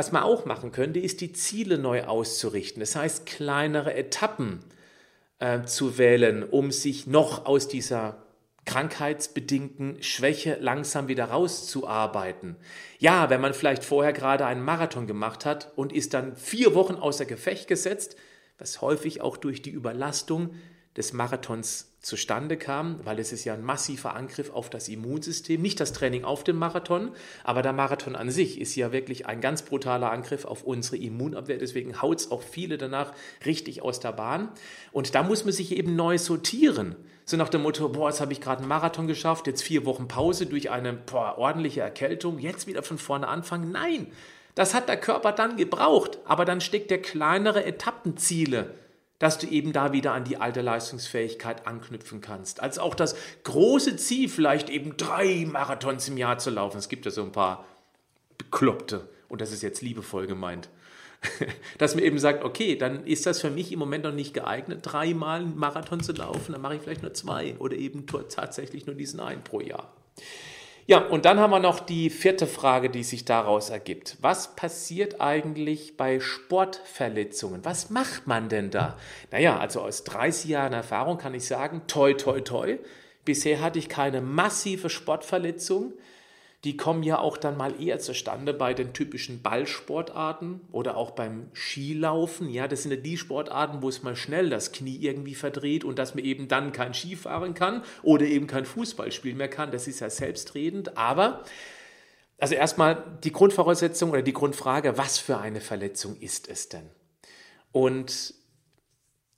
Was 0.00 0.12
man 0.12 0.22
auch 0.22 0.46
machen 0.46 0.72
könnte, 0.72 0.98
ist 0.98 1.20
die 1.20 1.34
Ziele 1.34 1.76
neu 1.76 2.04
auszurichten. 2.04 2.80
Das 2.80 2.96
heißt, 2.96 3.26
kleinere 3.26 3.92
Etappen 3.92 4.60
äh, 5.40 5.64
zu 5.64 5.98
wählen, 5.98 6.42
um 6.42 6.72
sich 6.72 7.06
noch 7.06 7.44
aus 7.44 7.68
dieser 7.68 8.22
krankheitsbedingten 8.64 10.02
Schwäche 10.02 10.56
langsam 10.58 11.08
wieder 11.08 11.26
rauszuarbeiten. 11.26 12.56
Ja, 12.98 13.28
wenn 13.28 13.42
man 13.42 13.52
vielleicht 13.52 13.84
vorher 13.84 14.14
gerade 14.14 14.46
einen 14.46 14.64
Marathon 14.64 15.06
gemacht 15.06 15.44
hat 15.44 15.70
und 15.76 15.92
ist 15.92 16.14
dann 16.14 16.34
vier 16.34 16.74
Wochen 16.74 16.94
außer 16.94 17.26
Gefecht 17.26 17.68
gesetzt, 17.68 18.16
was 18.56 18.80
häufig 18.80 19.20
auch 19.20 19.36
durch 19.36 19.60
die 19.60 19.68
Überlastung 19.68 20.54
des 20.96 21.12
Marathons 21.12 21.90
zustande 22.00 22.56
kam, 22.56 22.98
weil 23.04 23.18
es 23.18 23.30
ist 23.30 23.44
ja 23.44 23.54
ein 23.54 23.62
massiver 23.62 24.14
Angriff 24.14 24.50
auf 24.50 24.70
das 24.70 24.88
Immunsystem, 24.88 25.60
nicht 25.60 25.78
das 25.80 25.92
Training 25.92 26.24
auf 26.24 26.44
dem 26.44 26.56
Marathon, 26.56 27.10
aber 27.44 27.62
der 27.62 27.74
Marathon 27.74 28.16
an 28.16 28.30
sich 28.30 28.60
ist 28.60 28.74
ja 28.74 28.90
wirklich 28.90 29.26
ein 29.26 29.40
ganz 29.40 29.62
brutaler 29.62 30.10
Angriff 30.10 30.46
auf 30.46 30.64
unsere 30.64 30.96
Immunabwehr, 30.96 31.58
deswegen 31.58 32.00
haut 32.00 32.20
es 32.20 32.30
auch 32.30 32.42
viele 32.42 32.78
danach 32.78 33.12
richtig 33.44 33.82
aus 33.82 34.00
der 34.00 34.12
Bahn 34.12 34.48
und 34.92 35.14
da 35.14 35.22
muss 35.22 35.44
man 35.44 35.52
sich 35.52 35.76
eben 35.76 35.94
neu 35.94 36.16
sortieren. 36.16 36.96
So 37.26 37.36
nach 37.36 37.50
dem 37.50 37.62
Motto, 37.62 37.88
boah, 37.90 38.08
jetzt 38.08 38.20
habe 38.20 38.32
ich 38.32 38.40
gerade 38.40 38.60
einen 38.60 38.68
Marathon 38.68 39.06
geschafft, 39.06 39.46
jetzt 39.46 39.62
vier 39.62 39.84
Wochen 39.84 40.08
Pause 40.08 40.46
durch 40.46 40.70
eine 40.70 40.94
boah, 40.94 41.36
ordentliche 41.36 41.82
Erkältung, 41.82 42.38
jetzt 42.38 42.66
wieder 42.66 42.82
von 42.82 42.98
vorne 42.98 43.28
anfangen. 43.28 43.70
Nein, 43.70 44.06
das 44.54 44.74
hat 44.74 44.88
der 44.88 44.96
Körper 44.96 45.32
dann 45.32 45.56
gebraucht, 45.56 46.18
aber 46.24 46.46
dann 46.46 46.62
steckt 46.62 46.90
der 46.90 47.02
kleinere 47.02 47.64
Etappenziele 47.64 48.74
dass 49.20 49.38
du 49.38 49.46
eben 49.46 49.72
da 49.72 49.92
wieder 49.92 50.12
an 50.12 50.24
die 50.24 50.38
alte 50.38 50.62
Leistungsfähigkeit 50.62 51.66
anknüpfen 51.66 52.20
kannst. 52.20 52.60
Als 52.60 52.78
auch 52.78 52.96
das 52.96 53.14
große 53.44 53.96
Ziel, 53.96 54.28
vielleicht 54.28 54.70
eben 54.70 54.96
drei 54.96 55.46
Marathons 55.46 56.08
im 56.08 56.16
Jahr 56.16 56.38
zu 56.38 56.50
laufen. 56.50 56.78
Es 56.78 56.88
gibt 56.88 57.04
ja 57.04 57.12
so 57.12 57.22
ein 57.22 57.30
paar 57.30 57.64
Bekloppte, 58.38 59.08
und 59.28 59.40
das 59.40 59.52
ist 59.52 59.62
jetzt 59.62 59.82
liebevoll 59.82 60.26
gemeint. 60.26 60.70
Dass 61.78 61.94
man 61.94 62.02
eben 62.02 62.18
sagt, 62.18 62.44
okay, 62.44 62.76
dann 62.76 63.04
ist 63.04 63.26
das 63.26 63.42
für 63.42 63.50
mich 63.50 63.70
im 63.72 63.78
Moment 63.78 64.04
noch 64.04 64.12
nicht 64.12 64.32
geeignet, 64.32 64.80
dreimal 64.82 65.40
einen 65.40 65.58
Marathon 65.58 66.00
zu 66.00 66.12
laufen, 66.12 66.52
dann 66.52 66.62
mache 66.62 66.76
ich 66.76 66.80
vielleicht 66.80 67.02
nur 67.02 67.12
zwei 67.12 67.56
oder 67.58 67.76
eben 67.76 68.06
tatsächlich 68.06 68.86
nur 68.86 68.96
diesen 68.96 69.20
einen 69.20 69.44
pro 69.44 69.60
Jahr. 69.60 69.92
Ja, 70.90 70.98
und 70.98 71.24
dann 71.24 71.38
haben 71.38 71.52
wir 71.52 71.60
noch 71.60 71.78
die 71.78 72.10
vierte 72.10 72.48
Frage, 72.48 72.90
die 72.90 73.04
sich 73.04 73.24
daraus 73.24 73.70
ergibt. 73.70 74.16
Was 74.22 74.56
passiert 74.56 75.20
eigentlich 75.20 75.96
bei 75.96 76.18
Sportverletzungen? 76.18 77.64
Was 77.64 77.90
macht 77.90 78.26
man 78.26 78.48
denn 78.48 78.72
da? 78.72 78.98
Naja, 79.30 79.56
also 79.56 79.82
aus 79.82 80.02
30 80.02 80.50
Jahren 80.50 80.72
Erfahrung 80.72 81.16
kann 81.16 81.32
ich 81.32 81.46
sagen, 81.46 81.82
toi, 81.86 82.14
toi, 82.14 82.40
toi. 82.40 82.76
Bisher 83.24 83.60
hatte 83.60 83.78
ich 83.78 83.88
keine 83.88 84.20
massive 84.20 84.90
Sportverletzung. 84.90 85.92
Die 86.64 86.76
kommen 86.76 87.02
ja 87.02 87.18
auch 87.18 87.38
dann 87.38 87.56
mal 87.56 87.80
eher 87.82 87.98
zustande 88.00 88.52
bei 88.52 88.74
den 88.74 88.92
typischen 88.92 89.40
Ballsportarten 89.40 90.60
oder 90.72 90.96
auch 90.96 91.12
beim 91.12 91.50
Skilaufen. 91.54 92.50
Ja, 92.50 92.68
das 92.68 92.82
sind 92.82 92.90
ja 92.90 92.98
die 92.98 93.16
Sportarten, 93.16 93.80
wo 93.80 93.88
es 93.88 94.02
mal 94.02 94.14
schnell 94.14 94.50
das 94.50 94.70
Knie 94.70 94.98
irgendwie 95.00 95.34
verdreht 95.34 95.84
und 95.84 95.98
dass 95.98 96.14
man 96.14 96.24
eben 96.24 96.48
dann 96.48 96.72
kein 96.72 96.92
Ski 96.92 97.16
fahren 97.16 97.54
kann 97.54 97.82
oder 98.02 98.26
eben 98.26 98.46
kein 98.46 98.66
Fußball 98.66 99.10
spielen 99.10 99.38
mehr 99.38 99.48
kann. 99.48 99.70
Das 99.70 99.88
ist 99.88 100.00
ja 100.00 100.10
selbstredend. 100.10 100.98
Aber 100.98 101.44
also 102.38 102.54
erstmal 102.54 103.18
die 103.24 103.32
Grundvoraussetzung 103.32 104.10
oder 104.10 104.22
die 104.22 104.34
Grundfrage, 104.34 104.98
was 104.98 105.18
für 105.18 105.38
eine 105.38 105.60
Verletzung 105.62 106.16
ist 106.20 106.48
es 106.48 106.68
denn? 106.68 106.90
Und 107.72 108.34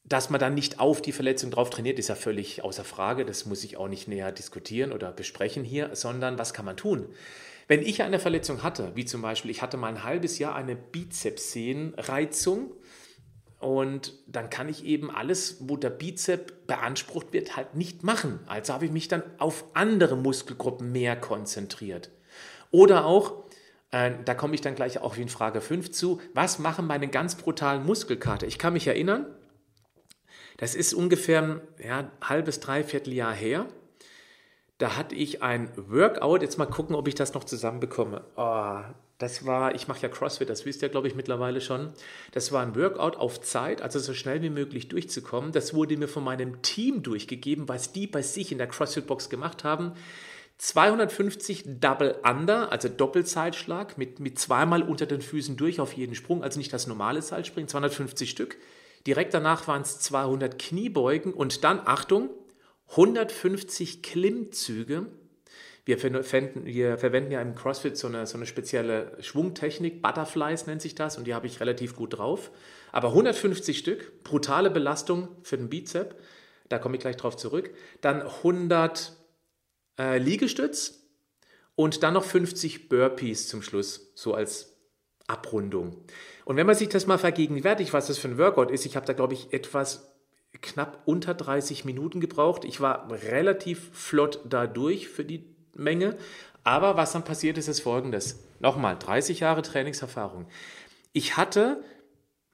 dass 0.04 0.30
man 0.30 0.40
dann 0.40 0.54
nicht 0.54 0.80
auf 0.80 1.00
die 1.00 1.12
Verletzung 1.12 1.50
drauf 1.50 1.70
trainiert, 1.70 1.98
ist 1.98 2.08
ja 2.08 2.14
völlig 2.14 2.64
außer 2.64 2.84
Frage. 2.84 3.24
Das 3.24 3.46
muss 3.46 3.64
ich 3.64 3.76
auch 3.76 3.88
nicht 3.88 4.08
näher 4.08 4.32
diskutieren 4.32 4.92
oder 4.92 5.12
besprechen 5.12 5.64
hier, 5.64 5.94
sondern 5.94 6.38
was 6.38 6.52
kann 6.52 6.64
man 6.64 6.76
tun? 6.76 7.06
Wenn 7.68 7.82
ich 7.82 8.02
eine 8.02 8.18
Verletzung 8.18 8.62
hatte, 8.62 8.92
wie 8.96 9.04
zum 9.04 9.22
Beispiel, 9.22 9.50
ich 9.50 9.62
hatte 9.62 9.76
mal 9.76 9.88
ein 9.88 10.04
halbes 10.04 10.38
Jahr 10.38 10.54
eine 10.54 10.74
Bizepssehnenreizung 10.74 12.72
und 13.60 14.14
dann 14.26 14.50
kann 14.50 14.68
ich 14.68 14.84
eben 14.84 15.10
alles, 15.10 15.58
wo 15.60 15.76
der 15.76 15.90
Bizep 15.90 16.66
beansprucht 16.66 17.32
wird, 17.32 17.56
halt 17.56 17.76
nicht 17.76 18.02
machen. 18.02 18.40
Also 18.46 18.72
habe 18.74 18.86
ich 18.86 18.90
mich 18.90 19.06
dann 19.06 19.22
auf 19.38 19.64
andere 19.74 20.16
Muskelgruppen 20.16 20.90
mehr 20.90 21.14
konzentriert. 21.14 22.10
Oder 22.72 23.06
auch, 23.06 23.44
äh, 23.92 24.10
da 24.24 24.34
komme 24.34 24.56
ich 24.56 24.62
dann 24.62 24.74
gleich 24.74 24.98
auch 24.98 25.16
wie 25.16 25.22
in 25.22 25.28
Frage 25.28 25.60
5 25.60 25.92
zu, 25.92 26.20
was 26.34 26.58
machen 26.58 26.88
meine 26.88 27.06
ganz 27.06 27.36
brutalen 27.36 27.86
Muskelkater? 27.86 28.48
Ich 28.48 28.58
kann 28.58 28.72
mich 28.72 28.88
erinnern, 28.88 29.26
das 30.62 30.76
ist 30.76 30.94
ungefähr 30.94 31.60
ja, 31.84 31.98
ein 31.98 32.10
halbes, 32.22 32.60
dreiviertel 32.60 33.12
Jahr 33.12 33.34
her. 33.34 33.66
Da 34.78 34.96
hatte 34.96 35.16
ich 35.16 35.42
ein 35.42 35.72
Workout. 35.74 36.40
Jetzt 36.40 36.56
mal 36.56 36.66
gucken, 36.66 36.94
ob 36.94 37.08
ich 37.08 37.16
das 37.16 37.34
noch 37.34 37.42
zusammenbekomme. 37.42 38.22
Oh, 38.36 38.78
das 39.18 39.44
war, 39.44 39.74
ich 39.74 39.88
mache 39.88 40.02
ja 40.02 40.08
CrossFit, 40.08 40.48
das 40.48 40.64
wisst 40.64 40.82
ihr, 40.82 40.88
glaube 40.88 41.08
ich, 41.08 41.16
mittlerweile 41.16 41.60
schon. 41.60 41.92
Das 42.30 42.52
war 42.52 42.62
ein 42.62 42.76
Workout 42.76 43.16
auf 43.16 43.40
Zeit, 43.40 43.82
also 43.82 43.98
so 43.98 44.14
schnell 44.14 44.40
wie 44.42 44.50
möglich 44.50 44.86
durchzukommen. 44.86 45.50
Das 45.50 45.74
wurde 45.74 45.96
mir 45.96 46.06
von 46.06 46.22
meinem 46.22 46.62
Team 46.62 47.02
durchgegeben, 47.02 47.68
was 47.68 47.90
die 47.90 48.06
bei 48.06 48.22
sich 48.22 48.52
in 48.52 48.58
der 48.58 48.68
CrossFit-Box 48.68 49.30
gemacht 49.30 49.64
haben. 49.64 49.94
250 50.58 51.80
Double 51.80 52.20
Under, 52.22 52.70
also 52.70 52.88
Doppelzeitschlag, 52.88 53.98
mit, 53.98 54.20
mit 54.20 54.38
zweimal 54.38 54.84
unter 54.84 55.06
den 55.06 55.22
Füßen 55.22 55.56
durch 55.56 55.80
auf 55.80 55.92
jeden 55.94 56.14
Sprung, 56.14 56.44
also 56.44 56.60
nicht 56.60 56.72
das 56.72 56.86
normale 56.86 57.20
Seilspringen, 57.20 57.66
250 57.66 58.30
Stück. 58.30 58.58
Direkt 59.06 59.34
danach 59.34 59.66
waren 59.68 59.82
es 59.82 59.98
200 60.00 60.58
Kniebeugen 60.58 61.32
und 61.34 61.64
dann, 61.64 61.80
Achtung, 61.84 62.30
150 62.90 64.02
Klimmzüge. 64.02 65.06
Wir 65.84 65.98
verwenden, 65.98 66.64
wir 66.64 66.96
verwenden 66.98 67.32
ja 67.32 67.40
im 67.40 67.56
CrossFit 67.56 67.96
so 67.96 68.06
eine, 68.06 68.26
so 68.26 68.36
eine 68.36 68.46
spezielle 68.46 69.16
Schwungtechnik, 69.20 70.00
Butterflies 70.00 70.66
nennt 70.66 70.80
sich 70.80 70.94
das, 70.94 71.18
und 71.18 71.26
die 71.26 71.34
habe 71.34 71.48
ich 71.48 71.58
relativ 71.58 71.96
gut 71.96 72.18
drauf. 72.18 72.52
Aber 72.92 73.08
150 73.08 73.78
Stück, 73.78 74.22
brutale 74.22 74.70
Belastung 74.70 75.28
für 75.42 75.56
den 75.56 75.68
Bizep, 75.68 76.14
da 76.68 76.78
komme 76.78 76.96
ich 76.96 77.00
gleich 77.00 77.16
drauf 77.16 77.36
zurück. 77.36 77.74
Dann 78.00 78.22
100 78.22 79.12
äh, 79.98 80.18
Liegestütz 80.18 81.02
und 81.74 82.02
dann 82.02 82.14
noch 82.14 82.24
50 82.24 82.88
Burpees 82.88 83.48
zum 83.48 83.62
Schluss, 83.62 84.12
so 84.14 84.34
als 84.34 84.76
Abrundung. 85.26 86.04
Und 86.44 86.56
wenn 86.56 86.66
man 86.66 86.74
sich 86.74 86.88
das 86.88 87.06
mal 87.06 87.18
vergegenwärtigt, 87.18 87.92
was 87.92 88.08
das 88.08 88.18
für 88.18 88.28
ein 88.28 88.38
Workout 88.38 88.70
ist, 88.70 88.86
ich 88.86 88.96
habe 88.96 89.06
da, 89.06 89.12
glaube 89.12 89.34
ich, 89.34 89.52
etwas 89.52 90.12
knapp 90.60 91.02
unter 91.06 91.34
30 91.34 91.84
Minuten 91.84 92.20
gebraucht. 92.20 92.64
Ich 92.64 92.80
war 92.80 93.10
relativ 93.10 93.90
flott 93.92 94.40
da 94.44 94.66
durch 94.66 95.08
für 95.08 95.24
die 95.24 95.44
Menge. 95.74 96.16
Aber 96.64 96.96
was 96.96 97.12
dann 97.12 97.24
passiert 97.24 97.58
ist, 97.58 97.68
ist 97.68 97.80
folgendes. 97.80 98.44
Nochmal, 98.60 98.96
30 98.98 99.40
Jahre 99.40 99.62
Trainingserfahrung. 99.62 100.46
Ich 101.12 101.36
hatte, 101.36 101.82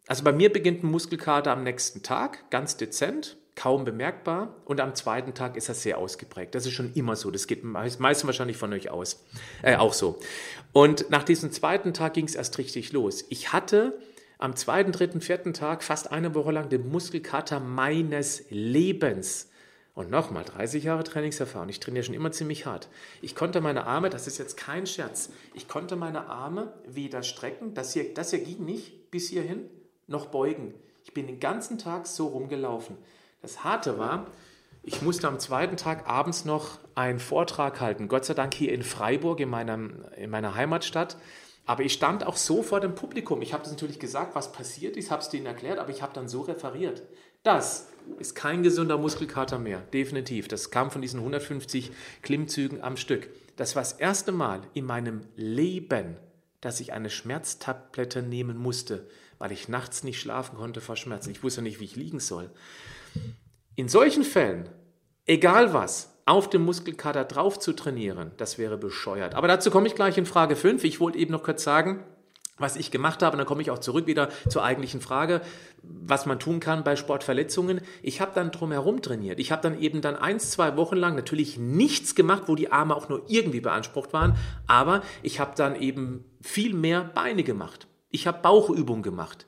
also 0.06 0.24
bei 0.24 0.32
mir 0.32 0.52
beginnt 0.52 0.82
ein 0.82 0.90
Muskelkater 0.90 1.52
am 1.52 1.64
nächsten 1.64 2.02
Tag, 2.02 2.50
ganz 2.50 2.76
dezent 2.76 3.36
kaum 3.58 3.84
bemerkbar 3.84 4.54
und 4.66 4.80
am 4.80 4.94
zweiten 4.94 5.34
Tag 5.34 5.56
ist 5.56 5.68
das 5.68 5.82
sehr 5.82 5.98
ausgeprägt. 5.98 6.54
Das 6.54 6.64
ist 6.64 6.74
schon 6.74 6.92
immer 6.94 7.16
so. 7.16 7.32
Das 7.32 7.48
geht 7.48 7.64
meistens 7.64 8.24
wahrscheinlich 8.24 8.56
von 8.56 8.72
euch 8.72 8.88
aus. 8.88 9.24
Äh, 9.62 9.74
auch 9.74 9.94
so. 9.94 10.20
Und 10.72 11.10
nach 11.10 11.24
diesem 11.24 11.50
zweiten 11.50 11.92
Tag 11.92 12.14
ging 12.14 12.24
es 12.24 12.36
erst 12.36 12.56
richtig 12.58 12.92
los. 12.92 13.24
Ich 13.30 13.52
hatte 13.52 13.98
am 14.38 14.54
zweiten, 14.54 14.92
dritten, 14.92 15.20
vierten 15.20 15.54
Tag 15.54 15.82
fast 15.82 16.12
eine 16.12 16.36
Woche 16.36 16.52
lang 16.52 16.68
den 16.68 16.88
Muskelkater 16.88 17.58
meines 17.58 18.44
Lebens. 18.48 19.50
Und 19.92 20.08
nochmal, 20.08 20.44
30 20.44 20.84
Jahre 20.84 21.02
Trainingserfahrung. 21.02 21.68
Ich 21.68 21.80
trainiere 21.80 22.04
schon 22.04 22.14
immer 22.14 22.30
ziemlich 22.30 22.64
hart. 22.64 22.88
Ich 23.22 23.34
konnte 23.34 23.60
meine 23.60 23.88
Arme, 23.88 24.08
das 24.08 24.28
ist 24.28 24.38
jetzt 24.38 24.56
kein 24.56 24.86
Scherz, 24.86 25.30
ich 25.54 25.66
konnte 25.66 25.96
meine 25.96 26.26
Arme 26.28 26.72
weder 26.86 27.24
strecken, 27.24 27.74
das 27.74 27.92
hier, 27.92 28.14
das 28.14 28.30
hier 28.30 28.38
ging 28.38 28.64
nicht 28.64 29.10
bis 29.10 29.30
hierhin, 29.30 29.68
noch 30.06 30.26
beugen. 30.26 30.74
Ich 31.02 31.12
bin 31.12 31.26
den 31.26 31.40
ganzen 31.40 31.78
Tag 31.78 32.06
so 32.06 32.28
rumgelaufen. 32.28 32.96
Das 33.40 33.64
Harte 33.64 33.98
war, 33.98 34.26
ich 34.82 35.02
musste 35.02 35.28
am 35.28 35.38
zweiten 35.38 35.76
Tag 35.76 36.08
abends 36.08 36.44
noch 36.44 36.78
einen 36.94 37.20
Vortrag 37.20 37.80
halten. 37.80 38.08
Gott 38.08 38.24
sei 38.24 38.34
Dank 38.34 38.54
hier 38.54 38.72
in 38.72 38.82
Freiburg, 38.82 39.40
in, 39.40 39.48
meinem, 39.48 40.04
in 40.16 40.30
meiner 40.30 40.54
Heimatstadt. 40.54 41.16
Aber 41.66 41.82
ich 41.82 41.92
stand 41.92 42.26
auch 42.26 42.36
so 42.36 42.62
vor 42.62 42.80
dem 42.80 42.94
Publikum. 42.94 43.42
Ich 43.42 43.52
habe 43.52 43.62
das 43.62 43.72
natürlich 43.72 43.98
gesagt, 43.98 44.34
was 44.34 44.52
passiert 44.52 44.96
ist, 44.96 45.10
habe 45.10 45.20
es 45.20 45.28
denen 45.28 45.44
erklärt, 45.44 45.78
aber 45.78 45.90
ich 45.90 46.00
habe 46.00 46.14
dann 46.14 46.26
so 46.26 46.40
referiert. 46.40 47.02
Das 47.42 47.88
ist 48.18 48.34
kein 48.34 48.62
gesunder 48.62 48.96
Muskelkater 48.96 49.58
mehr, 49.58 49.80
definitiv. 49.92 50.48
Das 50.48 50.70
kam 50.70 50.90
von 50.90 51.02
diesen 51.02 51.20
150 51.20 51.92
Klimmzügen 52.22 52.82
am 52.82 52.96
Stück. 52.96 53.28
Das 53.56 53.76
war 53.76 53.82
das 53.82 53.92
erste 53.92 54.32
Mal 54.32 54.62
in 54.72 54.86
meinem 54.86 55.20
Leben, 55.36 56.16
dass 56.62 56.80
ich 56.80 56.94
eine 56.94 57.10
Schmerztablette 57.10 58.22
nehmen 58.22 58.56
musste, 58.56 59.06
weil 59.38 59.52
ich 59.52 59.68
nachts 59.68 60.04
nicht 60.04 60.20
schlafen 60.20 60.56
konnte 60.56 60.80
vor 60.80 60.96
Schmerzen. 60.96 61.30
Ich 61.30 61.42
wusste 61.42 61.62
nicht, 61.62 61.80
wie 61.80 61.84
ich 61.84 61.96
liegen 61.96 62.20
soll. 62.20 62.50
In 63.74 63.88
solchen 63.88 64.24
Fällen, 64.24 64.68
egal 65.26 65.72
was, 65.72 66.14
auf 66.26 66.50
dem 66.50 66.62
Muskelkater 66.62 67.24
drauf 67.24 67.58
zu 67.58 67.72
trainieren, 67.72 68.32
das 68.36 68.58
wäre 68.58 68.76
bescheuert. 68.76 69.34
Aber 69.34 69.48
dazu 69.48 69.70
komme 69.70 69.86
ich 69.86 69.94
gleich 69.94 70.18
in 70.18 70.26
Frage 70.26 70.56
5. 70.56 70.84
Ich 70.84 71.00
wollte 71.00 71.18
eben 71.18 71.32
noch 71.32 71.42
kurz 71.42 71.64
sagen, 71.64 72.04
was 72.58 72.76
ich 72.76 72.90
gemacht 72.90 73.22
habe, 73.22 73.34
und 73.34 73.38
dann 73.38 73.46
komme 73.46 73.62
ich 73.62 73.70
auch 73.70 73.78
zurück 73.78 74.06
wieder 74.06 74.28
zur 74.48 74.64
eigentlichen 74.64 75.00
Frage, 75.00 75.40
was 75.82 76.26
man 76.26 76.38
tun 76.38 76.60
kann 76.60 76.84
bei 76.84 76.96
Sportverletzungen. 76.96 77.80
Ich 78.02 78.20
habe 78.20 78.32
dann 78.34 78.50
drumherum 78.50 79.00
trainiert. 79.00 79.38
Ich 79.38 79.52
habe 79.52 79.62
dann 79.62 79.80
eben 79.80 80.00
dann 80.00 80.16
eins, 80.16 80.50
zwei 80.50 80.76
Wochen 80.76 80.96
lang 80.96 81.14
natürlich 81.14 81.56
nichts 81.56 82.14
gemacht, 82.14 82.44
wo 82.46 82.56
die 82.56 82.72
Arme 82.72 82.96
auch 82.96 83.08
nur 83.08 83.22
irgendwie 83.28 83.60
beansprucht 83.60 84.12
waren, 84.12 84.36
aber 84.66 85.02
ich 85.22 85.40
habe 85.40 85.52
dann 85.56 85.76
eben 85.76 86.24
viel 86.42 86.74
mehr 86.74 87.04
Beine 87.04 87.44
gemacht. 87.44 87.86
Ich 88.10 88.26
habe 88.26 88.40
Bauchübungen 88.42 89.02
gemacht. 89.02 89.46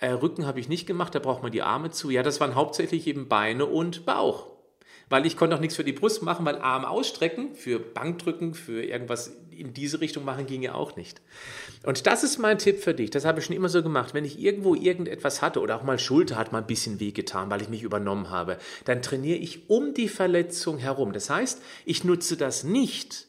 Äh, 0.00 0.10
Rücken 0.10 0.46
habe 0.46 0.60
ich 0.60 0.68
nicht 0.68 0.86
gemacht, 0.86 1.14
da 1.14 1.18
braucht 1.18 1.42
man 1.42 1.52
die 1.52 1.62
Arme 1.62 1.90
zu. 1.90 2.10
Ja, 2.10 2.22
das 2.22 2.40
waren 2.40 2.54
hauptsächlich 2.54 3.06
eben 3.06 3.28
Beine 3.28 3.66
und 3.66 4.04
Bauch. 4.04 4.48
weil 5.08 5.26
ich 5.26 5.36
konnte 5.36 5.54
auch 5.54 5.60
nichts 5.60 5.76
für 5.76 5.84
die 5.84 5.92
Brust 5.92 6.22
machen, 6.22 6.44
weil 6.44 6.58
Arm 6.58 6.84
ausstrecken, 6.84 7.54
für 7.54 7.78
Bankdrücken, 7.78 8.54
für 8.54 8.82
irgendwas 8.82 9.36
in 9.50 9.72
diese 9.72 10.00
Richtung 10.00 10.24
machen 10.24 10.46
ging 10.46 10.62
ja 10.62 10.74
auch 10.74 10.96
nicht. 10.96 11.22
Und 11.84 12.06
das 12.06 12.24
ist 12.24 12.38
mein 12.38 12.58
Tipp 12.58 12.80
für 12.80 12.92
dich. 12.92 13.10
Das 13.10 13.24
habe 13.24 13.38
ich 13.38 13.46
schon 13.46 13.56
immer 13.56 13.68
so 13.68 13.82
gemacht. 13.82 14.12
Wenn 14.12 14.24
ich 14.24 14.38
irgendwo 14.38 14.74
irgendetwas 14.74 15.40
hatte 15.40 15.60
oder 15.60 15.76
auch 15.76 15.82
mal 15.82 15.98
Schulter 15.98 16.36
hat 16.36 16.52
mal 16.52 16.58
ein 16.58 16.66
bisschen 16.66 17.00
wehgetan, 17.00 17.50
weil 17.50 17.62
ich 17.62 17.68
mich 17.68 17.82
übernommen 17.82 18.30
habe, 18.30 18.58
dann 18.84 19.00
trainiere 19.00 19.38
ich 19.38 19.70
um 19.70 19.94
die 19.94 20.08
Verletzung 20.08 20.78
herum. 20.78 21.12
Das 21.12 21.30
heißt, 21.30 21.62
ich 21.84 22.04
nutze 22.04 22.36
das 22.36 22.64
nicht 22.64 23.28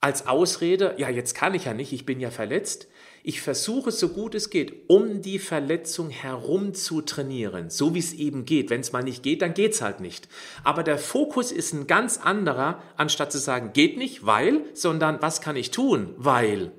als 0.00 0.26
Ausrede, 0.26 0.94
ja, 0.96 1.10
jetzt 1.10 1.34
kann 1.34 1.54
ich 1.54 1.66
ja 1.66 1.74
nicht, 1.74 1.92
ich 1.92 2.06
bin 2.06 2.20
ja 2.20 2.30
verletzt, 2.30 2.88
ich 3.22 3.40
versuche 3.40 3.90
so 3.90 4.08
gut 4.08 4.34
es 4.34 4.50
geht, 4.50 4.88
um 4.88 5.22
die 5.22 5.38
Verletzung 5.38 6.10
herum 6.10 6.74
zu 6.74 7.02
trainieren, 7.02 7.70
so 7.70 7.94
wie 7.94 7.98
es 7.98 8.12
eben 8.12 8.44
geht. 8.44 8.70
Wenn 8.70 8.80
es 8.80 8.92
mal 8.92 9.02
nicht 9.02 9.22
geht, 9.22 9.42
dann 9.42 9.54
geht 9.54 9.72
es 9.72 9.82
halt 9.82 10.00
nicht. 10.00 10.28
Aber 10.64 10.82
der 10.82 10.98
Fokus 10.98 11.52
ist 11.52 11.72
ein 11.72 11.86
ganz 11.86 12.18
anderer, 12.18 12.82
anstatt 12.96 13.32
zu 13.32 13.38
sagen, 13.38 13.72
geht 13.72 13.96
nicht, 13.96 14.24
weil, 14.24 14.62
sondern 14.74 15.20
was 15.20 15.40
kann 15.40 15.56
ich 15.56 15.70
tun, 15.70 16.14
weil. 16.16 16.72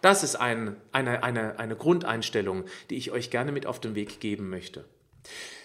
Das 0.00 0.24
ist 0.24 0.36
ein, 0.36 0.76
eine, 0.90 1.22
eine, 1.22 1.58
eine 1.58 1.76
Grundeinstellung, 1.76 2.64
die 2.90 2.96
ich 2.96 3.12
euch 3.12 3.30
gerne 3.30 3.52
mit 3.52 3.66
auf 3.66 3.80
den 3.80 3.94
Weg 3.94 4.18
geben 4.20 4.50
möchte. 4.50 4.84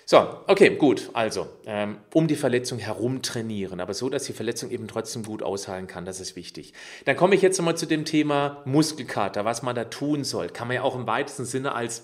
So, 0.10 0.20
okay, 0.48 0.78
gut. 0.78 1.10
Also, 1.12 1.50
ähm, 1.66 1.98
um 2.14 2.30
die 2.30 2.38
Verletzung 2.38 2.80
herum 2.80 3.22
trainieren, 3.22 3.82
aber 3.82 3.94
so, 3.94 4.10
dass 4.10 4.24
die 4.24 4.32
Verletzung 4.32 4.72
eben 4.72 4.88
trotzdem 4.88 5.24
gut 5.24 5.44
ausheilen 5.44 5.86
kann, 5.86 6.06
das 6.06 6.22
ist 6.22 6.38
wichtig. 6.38 6.72
Dann 7.04 7.18
komme 7.18 7.36
ich 7.36 7.42
jetzt 7.42 7.58
nochmal 7.58 7.76
zu 7.76 7.88
dem 7.88 8.06
Thema 8.06 8.62
Muskelkater, 8.64 9.44
was 9.44 9.64
man 9.64 9.76
da 9.76 9.84
tun 9.84 10.24
soll. 10.24 10.48
Kann 10.48 10.70
man 10.70 10.76
ja 10.76 10.84
auch 10.84 10.96
im 10.96 11.08
weitesten 11.08 11.44
Sinne 11.44 11.76
als, 11.76 12.04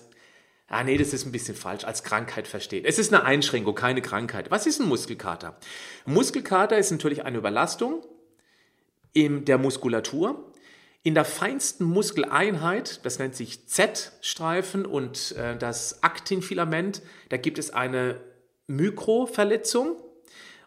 ah 0.68 0.84
nee, 0.84 0.98
das 0.98 1.14
ist 1.14 1.24
ein 1.24 1.32
bisschen 1.32 1.56
falsch, 1.56 1.84
als 1.84 2.04
Krankheit 2.04 2.46
verstehen. 2.46 2.84
Es 2.86 2.98
ist 2.98 3.10
eine 3.10 3.24
Einschränkung, 3.24 3.74
keine 3.74 4.02
Krankheit. 4.02 4.50
Was 4.50 4.66
ist 4.66 4.82
ein 4.82 4.86
Muskelkater? 4.86 5.56
Muskelkater 6.04 6.76
ist 6.76 6.90
natürlich 6.90 7.24
eine 7.24 7.38
Überlastung 7.38 8.04
in 9.14 9.46
der 9.46 9.56
Muskulatur 9.56 10.52
in 11.04 11.14
der 11.14 11.26
feinsten 11.26 11.84
Muskeleinheit, 11.84 13.04
das 13.04 13.18
nennt 13.18 13.36
sich 13.36 13.68
Z-Streifen 13.68 14.86
und 14.86 15.32
äh, 15.32 15.56
das 15.56 16.02
Aktinfilament, 16.02 17.02
da 17.28 17.36
gibt 17.36 17.58
es 17.58 17.70
eine 17.70 18.20
Mikroverletzung 18.66 19.96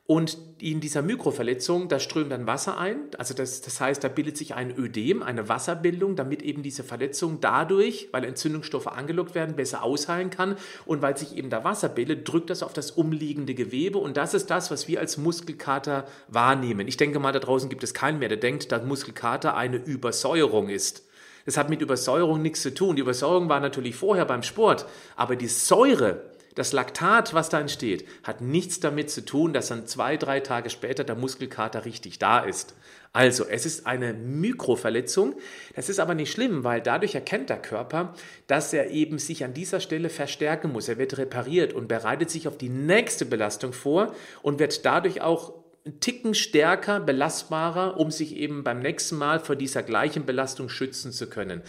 und 0.08 0.38
in 0.60 0.80
dieser 0.80 1.02
Mikroverletzung, 1.02 1.90
da 1.90 2.00
strömt 2.00 2.32
dann 2.32 2.48
Wasser 2.48 2.78
ein. 2.78 2.96
Also 3.18 3.34
das, 3.34 3.60
das 3.60 3.82
heißt, 3.82 4.02
da 4.02 4.08
bildet 4.08 4.38
sich 4.38 4.56
ein 4.56 4.74
Ödem, 4.76 5.22
eine 5.22 5.50
Wasserbildung, 5.50 6.16
damit 6.16 6.42
eben 6.42 6.64
diese 6.64 6.86
Verletzung 6.86 7.40
dadurch, 7.42 8.08
weil 8.14 8.24
Entzündungsstoffe 8.24 8.88
angelockt 8.88 9.36
werden, 9.36 9.58
besser 9.58 9.84
ausheilen 9.84 10.30
kann. 10.30 10.56
Und 10.86 11.02
weil 11.02 11.18
sich 11.18 11.36
eben 11.36 11.50
da 11.50 11.66
Wasser 11.66 11.90
bildet, 11.90 12.26
drückt 12.26 12.50
das 12.50 12.64
auf 12.64 12.72
das 12.72 12.92
umliegende 12.92 13.54
Gewebe. 13.54 13.98
Und 13.98 14.16
das 14.16 14.34
ist 14.34 14.50
das, 14.50 14.72
was 14.72 14.88
wir 14.88 15.02
als 15.02 15.18
Muskelkater 15.18 16.08
wahrnehmen. 16.30 16.88
Ich 16.88 16.96
denke 16.96 17.20
mal, 17.20 17.34
da 17.34 17.40
draußen 17.40 17.70
gibt 17.70 17.84
es 17.84 17.94
keinen 17.94 18.20
mehr, 18.20 18.30
der 18.30 18.38
denkt, 18.38 18.72
dass 18.72 18.86
Muskelkater 18.86 19.58
eine 19.58 19.76
Übersäuerung 19.76 20.70
ist. 20.70 21.04
Das 21.46 21.58
hat 21.58 21.70
mit 21.70 21.82
Übersäuerung 21.82 22.42
nichts 22.42 22.62
zu 22.62 22.74
tun. 22.74 22.96
Die 22.96 23.02
Übersäuerung 23.02 23.50
war 23.50 23.60
natürlich 23.60 23.96
vorher 23.96 24.26
beim 24.26 24.44
Sport, 24.44 24.86
aber 25.18 25.36
die 25.36 25.48
Säure, 25.48 26.22
das 26.58 26.74
Laktat, 26.74 27.36
was 27.36 27.50
da 27.50 27.60
entsteht, 27.60 28.08
hat 28.24 28.42
nichts 28.42 28.80
damit 28.80 29.12
zu 29.12 29.24
tun, 29.24 29.54
dass 29.54 29.68
dann 29.68 29.86
zwei, 29.86 30.18
drei 30.18 30.40
Tage 30.40 30.72
später 30.72 31.04
der 31.04 31.16
Muskelkater 31.16 31.86
richtig 31.86 32.18
da 32.18 32.40
ist. 32.40 32.74
Also, 33.14 33.46
es 33.46 33.68
ist 33.68 33.86
eine 33.86 34.14
Mikroverletzung. 34.14 35.36
Das 35.76 35.88
ist 35.88 36.00
aber 36.00 36.16
nicht 36.16 36.32
schlimm, 36.32 36.64
weil 36.64 36.82
dadurch 36.82 37.14
erkennt 37.14 37.52
der 37.52 37.62
Körper, 37.62 38.16
dass 38.48 38.74
er 38.74 38.90
eben 38.90 39.20
sich 39.20 39.44
an 39.44 39.54
dieser 39.54 39.80
Stelle 39.80 40.10
verstärken 40.10 40.72
muss. 40.72 40.90
Er 40.90 40.98
wird 40.98 41.20
repariert 41.20 41.74
und 41.74 41.88
bereitet 41.88 42.32
sich 42.32 42.48
auf 42.48 42.58
die 42.58 42.70
nächste 42.70 43.26
Belastung 43.26 43.72
vor 43.72 44.16
und 44.42 44.58
wird 44.58 44.84
dadurch 44.84 45.22
auch 45.22 45.54
einen 45.86 46.00
Ticken 46.00 46.34
stärker, 46.34 47.00
belastbarer, 47.00 48.00
um 48.00 48.10
sich 48.10 48.36
eben 48.36 48.64
beim 48.64 48.80
nächsten 48.80 49.16
Mal 49.16 49.40
vor 49.40 49.56
dieser 49.56 49.84
gleichen 49.84 50.26
Belastung 50.26 50.70
schützen 50.70 51.12
zu 51.12 51.30
können. 51.30 51.62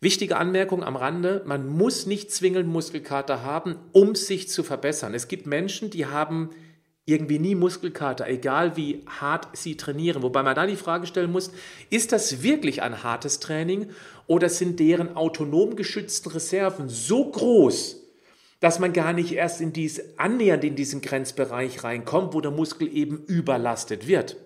Wichtige 0.00 0.36
Anmerkung 0.36 0.84
am 0.84 0.94
Rande, 0.94 1.42
man 1.44 1.66
muss 1.66 2.06
nicht 2.06 2.30
zwingend 2.30 2.68
Muskelkater 2.68 3.42
haben, 3.42 3.74
um 3.90 4.14
sich 4.14 4.48
zu 4.48 4.62
verbessern. 4.62 5.12
Es 5.12 5.26
gibt 5.26 5.46
Menschen, 5.46 5.90
die 5.90 6.06
haben 6.06 6.50
irgendwie 7.04 7.40
nie 7.40 7.56
Muskelkater, 7.56 8.28
egal 8.28 8.76
wie 8.76 9.02
hart 9.08 9.48
sie 9.54 9.76
trainieren. 9.76 10.22
Wobei 10.22 10.44
man 10.44 10.54
da 10.54 10.66
die 10.66 10.76
Frage 10.76 11.08
stellen 11.08 11.32
muss, 11.32 11.50
ist 11.90 12.12
das 12.12 12.44
wirklich 12.44 12.80
ein 12.80 13.02
hartes 13.02 13.40
Training 13.40 13.88
oder 14.28 14.48
sind 14.48 14.78
deren 14.78 15.16
autonom 15.16 15.74
geschützten 15.74 16.30
Reserven 16.30 16.88
so 16.88 17.30
groß, 17.32 17.96
dass 18.60 18.78
man 18.78 18.92
gar 18.92 19.12
nicht 19.12 19.32
erst 19.32 19.60
in 19.60 19.72
diese, 19.72 20.04
annähernd 20.16 20.62
in 20.62 20.76
diesen 20.76 21.00
Grenzbereich 21.00 21.82
reinkommt, 21.82 22.34
wo 22.34 22.40
der 22.40 22.52
Muskel 22.52 22.94
eben 22.94 23.24
überlastet 23.24 24.06
wird. 24.06 24.36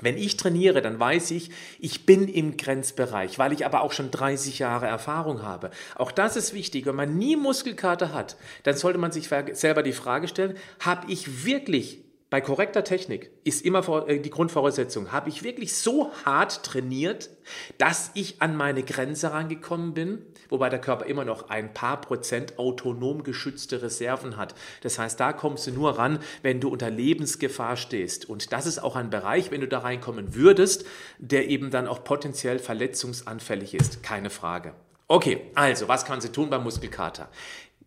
Wenn 0.00 0.16
ich 0.16 0.36
trainiere, 0.36 0.80
dann 0.80 1.00
weiß 1.00 1.32
ich, 1.32 1.50
ich 1.80 2.06
bin 2.06 2.28
im 2.28 2.56
Grenzbereich, 2.56 3.38
weil 3.38 3.52
ich 3.52 3.66
aber 3.66 3.82
auch 3.82 3.92
schon 3.92 4.10
30 4.10 4.60
Jahre 4.60 4.86
Erfahrung 4.86 5.42
habe. 5.42 5.70
Auch 5.96 6.12
das 6.12 6.36
ist 6.36 6.54
wichtig. 6.54 6.86
Wenn 6.86 6.94
man 6.94 7.18
nie 7.18 7.36
Muskelkater 7.36 8.12
hat, 8.12 8.36
dann 8.62 8.76
sollte 8.76 8.98
man 8.98 9.10
sich 9.10 9.28
selber 9.52 9.82
die 9.82 9.92
Frage 9.92 10.28
stellen, 10.28 10.56
habe 10.80 11.10
ich 11.10 11.44
wirklich 11.44 12.00
bei 12.30 12.42
korrekter 12.42 12.84
Technik 12.84 13.30
ist 13.44 13.64
immer 13.64 14.06
äh, 14.06 14.20
die 14.20 14.28
Grundvoraussetzung, 14.28 15.12
habe 15.12 15.30
ich 15.30 15.42
wirklich 15.42 15.74
so 15.74 16.12
hart 16.26 16.62
trainiert, 16.62 17.30
dass 17.78 18.10
ich 18.12 18.42
an 18.42 18.54
meine 18.54 18.82
Grenze 18.82 19.32
rangekommen 19.32 19.94
bin, 19.94 20.26
wobei 20.50 20.68
der 20.68 20.80
Körper 20.80 21.06
immer 21.06 21.24
noch 21.24 21.48
ein 21.48 21.72
paar 21.72 22.00
Prozent 22.02 22.58
autonom 22.58 23.22
geschützte 23.22 23.80
Reserven 23.80 24.36
hat. 24.36 24.54
Das 24.82 24.98
heißt, 24.98 25.18
da 25.18 25.32
kommst 25.32 25.66
du 25.66 25.72
nur 25.72 25.98
ran, 25.98 26.18
wenn 26.42 26.60
du 26.60 26.68
unter 26.68 26.90
Lebensgefahr 26.90 27.78
stehst. 27.78 28.28
Und 28.28 28.52
das 28.52 28.66
ist 28.66 28.78
auch 28.78 28.96
ein 28.96 29.08
Bereich, 29.08 29.50
wenn 29.50 29.62
du 29.62 29.68
da 29.68 29.78
reinkommen 29.78 30.34
würdest, 30.34 30.84
der 31.18 31.48
eben 31.48 31.70
dann 31.70 31.88
auch 31.88 32.04
potenziell 32.04 32.58
verletzungsanfällig 32.58 33.74
ist. 33.74 34.02
Keine 34.02 34.28
Frage. 34.28 34.74
Okay, 35.10 35.50
also 35.54 35.88
was 35.88 36.04
kannst 36.04 36.28
du 36.28 36.32
tun 36.32 36.50
beim 36.50 36.64
Muskelkater? 36.64 37.30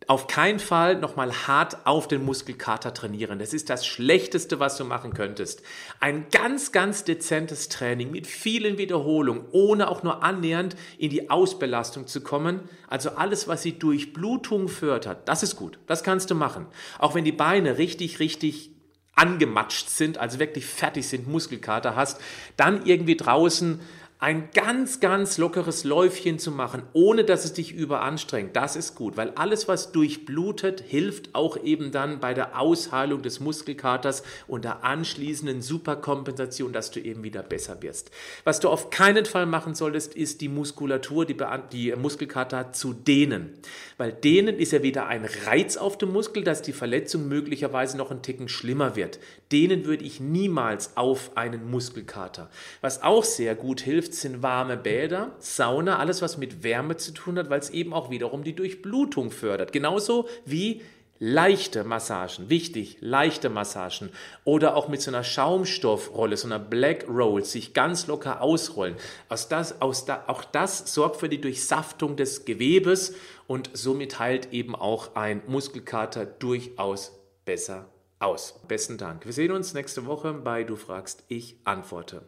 Auf 0.07 0.27
keinen 0.27 0.59
Fall 0.59 0.95
nochmal 0.95 1.31
hart 1.47 1.85
auf 1.85 2.07
den 2.07 2.25
Muskelkater 2.25 2.93
trainieren. 2.93 3.39
Das 3.39 3.53
ist 3.53 3.69
das 3.69 3.85
Schlechteste, 3.85 4.59
was 4.59 4.75
du 4.75 4.83
machen 4.83 5.13
könntest. 5.13 5.61
Ein 5.99 6.25
ganz, 6.31 6.71
ganz 6.71 7.03
dezentes 7.03 7.69
Training 7.69 8.11
mit 8.11 8.27
vielen 8.27 8.77
Wiederholungen, 8.77 9.45
ohne 9.51 9.89
auch 9.89 10.03
nur 10.03 10.23
annähernd 10.23 10.75
in 10.97 11.11
die 11.11 11.29
Ausbelastung 11.29 12.07
zu 12.07 12.21
kommen. 12.21 12.61
Also 12.87 13.11
alles, 13.11 13.47
was 13.47 13.61
die 13.61 13.77
Durchblutung 13.77 14.67
fördert, 14.67 15.27
das 15.27 15.43
ist 15.43 15.55
gut. 15.55 15.79
Das 15.87 16.03
kannst 16.03 16.31
du 16.31 16.35
machen. 16.35 16.65
Auch 16.97 17.15
wenn 17.15 17.23
die 17.23 17.31
Beine 17.31 17.77
richtig, 17.77 18.19
richtig 18.19 18.71
angematscht 19.13 19.89
sind, 19.89 20.17
also 20.17 20.39
wirklich 20.39 20.65
fertig 20.65 21.07
sind, 21.07 21.27
Muskelkater 21.27 21.95
hast, 21.95 22.19
dann 22.57 22.85
irgendwie 22.85 23.17
draußen 23.17 23.79
ein 24.21 24.49
ganz, 24.53 24.99
ganz 24.99 25.39
lockeres 25.39 25.83
Läufchen 25.83 26.37
zu 26.37 26.51
machen, 26.51 26.83
ohne 26.93 27.23
dass 27.23 27.43
es 27.43 27.53
dich 27.53 27.73
überanstrengt, 27.73 28.55
das 28.55 28.75
ist 28.75 28.93
gut, 28.93 29.17
weil 29.17 29.31
alles, 29.31 29.67
was 29.67 29.91
durchblutet, 29.91 30.79
hilft 30.79 31.33
auch 31.33 31.57
eben 31.63 31.91
dann 31.91 32.19
bei 32.19 32.35
der 32.35 32.59
Ausheilung 32.59 33.23
des 33.23 33.39
Muskelkaters 33.39 34.21
und 34.47 34.63
der 34.63 34.83
anschließenden 34.83 35.63
Superkompensation, 35.63 36.71
dass 36.71 36.91
du 36.91 36.99
eben 36.99 37.23
wieder 37.23 37.41
besser 37.41 37.81
wirst. 37.81 38.11
Was 38.43 38.59
du 38.59 38.69
auf 38.69 38.91
keinen 38.91 39.25
Fall 39.25 39.47
machen 39.47 39.73
solltest, 39.73 40.13
ist 40.13 40.41
die 40.41 40.49
Muskulatur, 40.49 41.25
die, 41.25 41.37
die 41.71 41.91
Muskelkater 41.95 42.73
zu 42.73 42.93
dehnen, 42.93 43.49
weil 43.97 44.13
dehnen 44.13 44.59
ist 44.59 44.71
ja 44.71 44.83
wieder 44.83 45.07
ein 45.07 45.27
Reiz 45.47 45.77
auf 45.77 45.97
dem 45.97 46.11
Muskel, 46.11 46.43
dass 46.43 46.61
die 46.61 46.73
Verletzung 46.73 47.27
möglicherweise 47.27 47.97
noch 47.97 48.11
einen 48.11 48.21
Ticken 48.21 48.49
schlimmer 48.49 48.95
wird. 48.95 49.17
Dehnen 49.51 49.85
würde 49.85 50.05
ich 50.05 50.19
niemals 50.19 50.95
auf 50.95 51.35
einen 51.35 51.71
Muskelkater. 51.71 52.51
Was 52.81 53.01
auch 53.01 53.23
sehr 53.23 53.55
gut 53.55 53.81
hilft, 53.81 54.10
hilft, 54.11 54.21
sind 54.21 54.43
warme 54.43 54.77
Bäder, 54.77 55.31
Sauna, 55.39 55.97
alles 55.99 56.21
was 56.21 56.37
mit 56.37 56.63
Wärme 56.63 56.97
zu 56.97 57.13
tun 57.13 57.37
hat, 57.37 57.49
weil 57.49 57.59
es 57.59 57.69
eben 57.69 57.93
auch 57.93 58.09
wiederum 58.09 58.43
die 58.43 58.55
Durchblutung 58.55 59.31
fördert. 59.31 59.71
Genauso 59.71 60.27
wie 60.45 60.81
leichte 61.19 61.83
Massagen, 61.83 62.49
wichtig, 62.49 62.97
leichte 62.99 63.49
Massagen 63.49 64.09
oder 64.43 64.75
auch 64.75 64.87
mit 64.87 65.01
so 65.01 65.11
einer 65.11 65.23
Schaumstoffrolle, 65.23 66.35
so 66.35 66.47
einer 66.47 66.57
Black 66.57 67.07
Roll, 67.07 67.43
sich 67.43 67.73
ganz 67.73 68.07
locker 68.07 68.41
ausrollen. 68.41 68.95
Aus 69.29 69.47
das, 69.47 69.81
aus 69.81 70.05
da, 70.05 70.23
auch 70.27 70.43
das 70.43 70.93
sorgt 70.93 71.17
für 71.17 71.29
die 71.29 71.41
Durchsaftung 71.41 72.15
des 72.15 72.45
Gewebes 72.45 73.13
und 73.47 73.69
somit 73.73 74.17
heilt 74.17 74.51
eben 74.51 74.75
auch 74.75 75.15
ein 75.15 75.43
Muskelkater 75.47 76.25
durchaus 76.25 77.11
besser 77.45 77.85
aus. 78.17 78.59
Besten 78.67 78.97
Dank. 78.97 79.25
Wir 79.25 79.33
sehen 79.33 79.51
uns 79.51 79.75
nächste 79.75 80.07
Woche 80.07 80.33
bei 80.33 80.63
Du 80.63 80.75
fragst, 80.75 81.23
ich 81.27 81.57
antworte. 81.65 82.23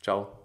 Ciao. 0.00 0.37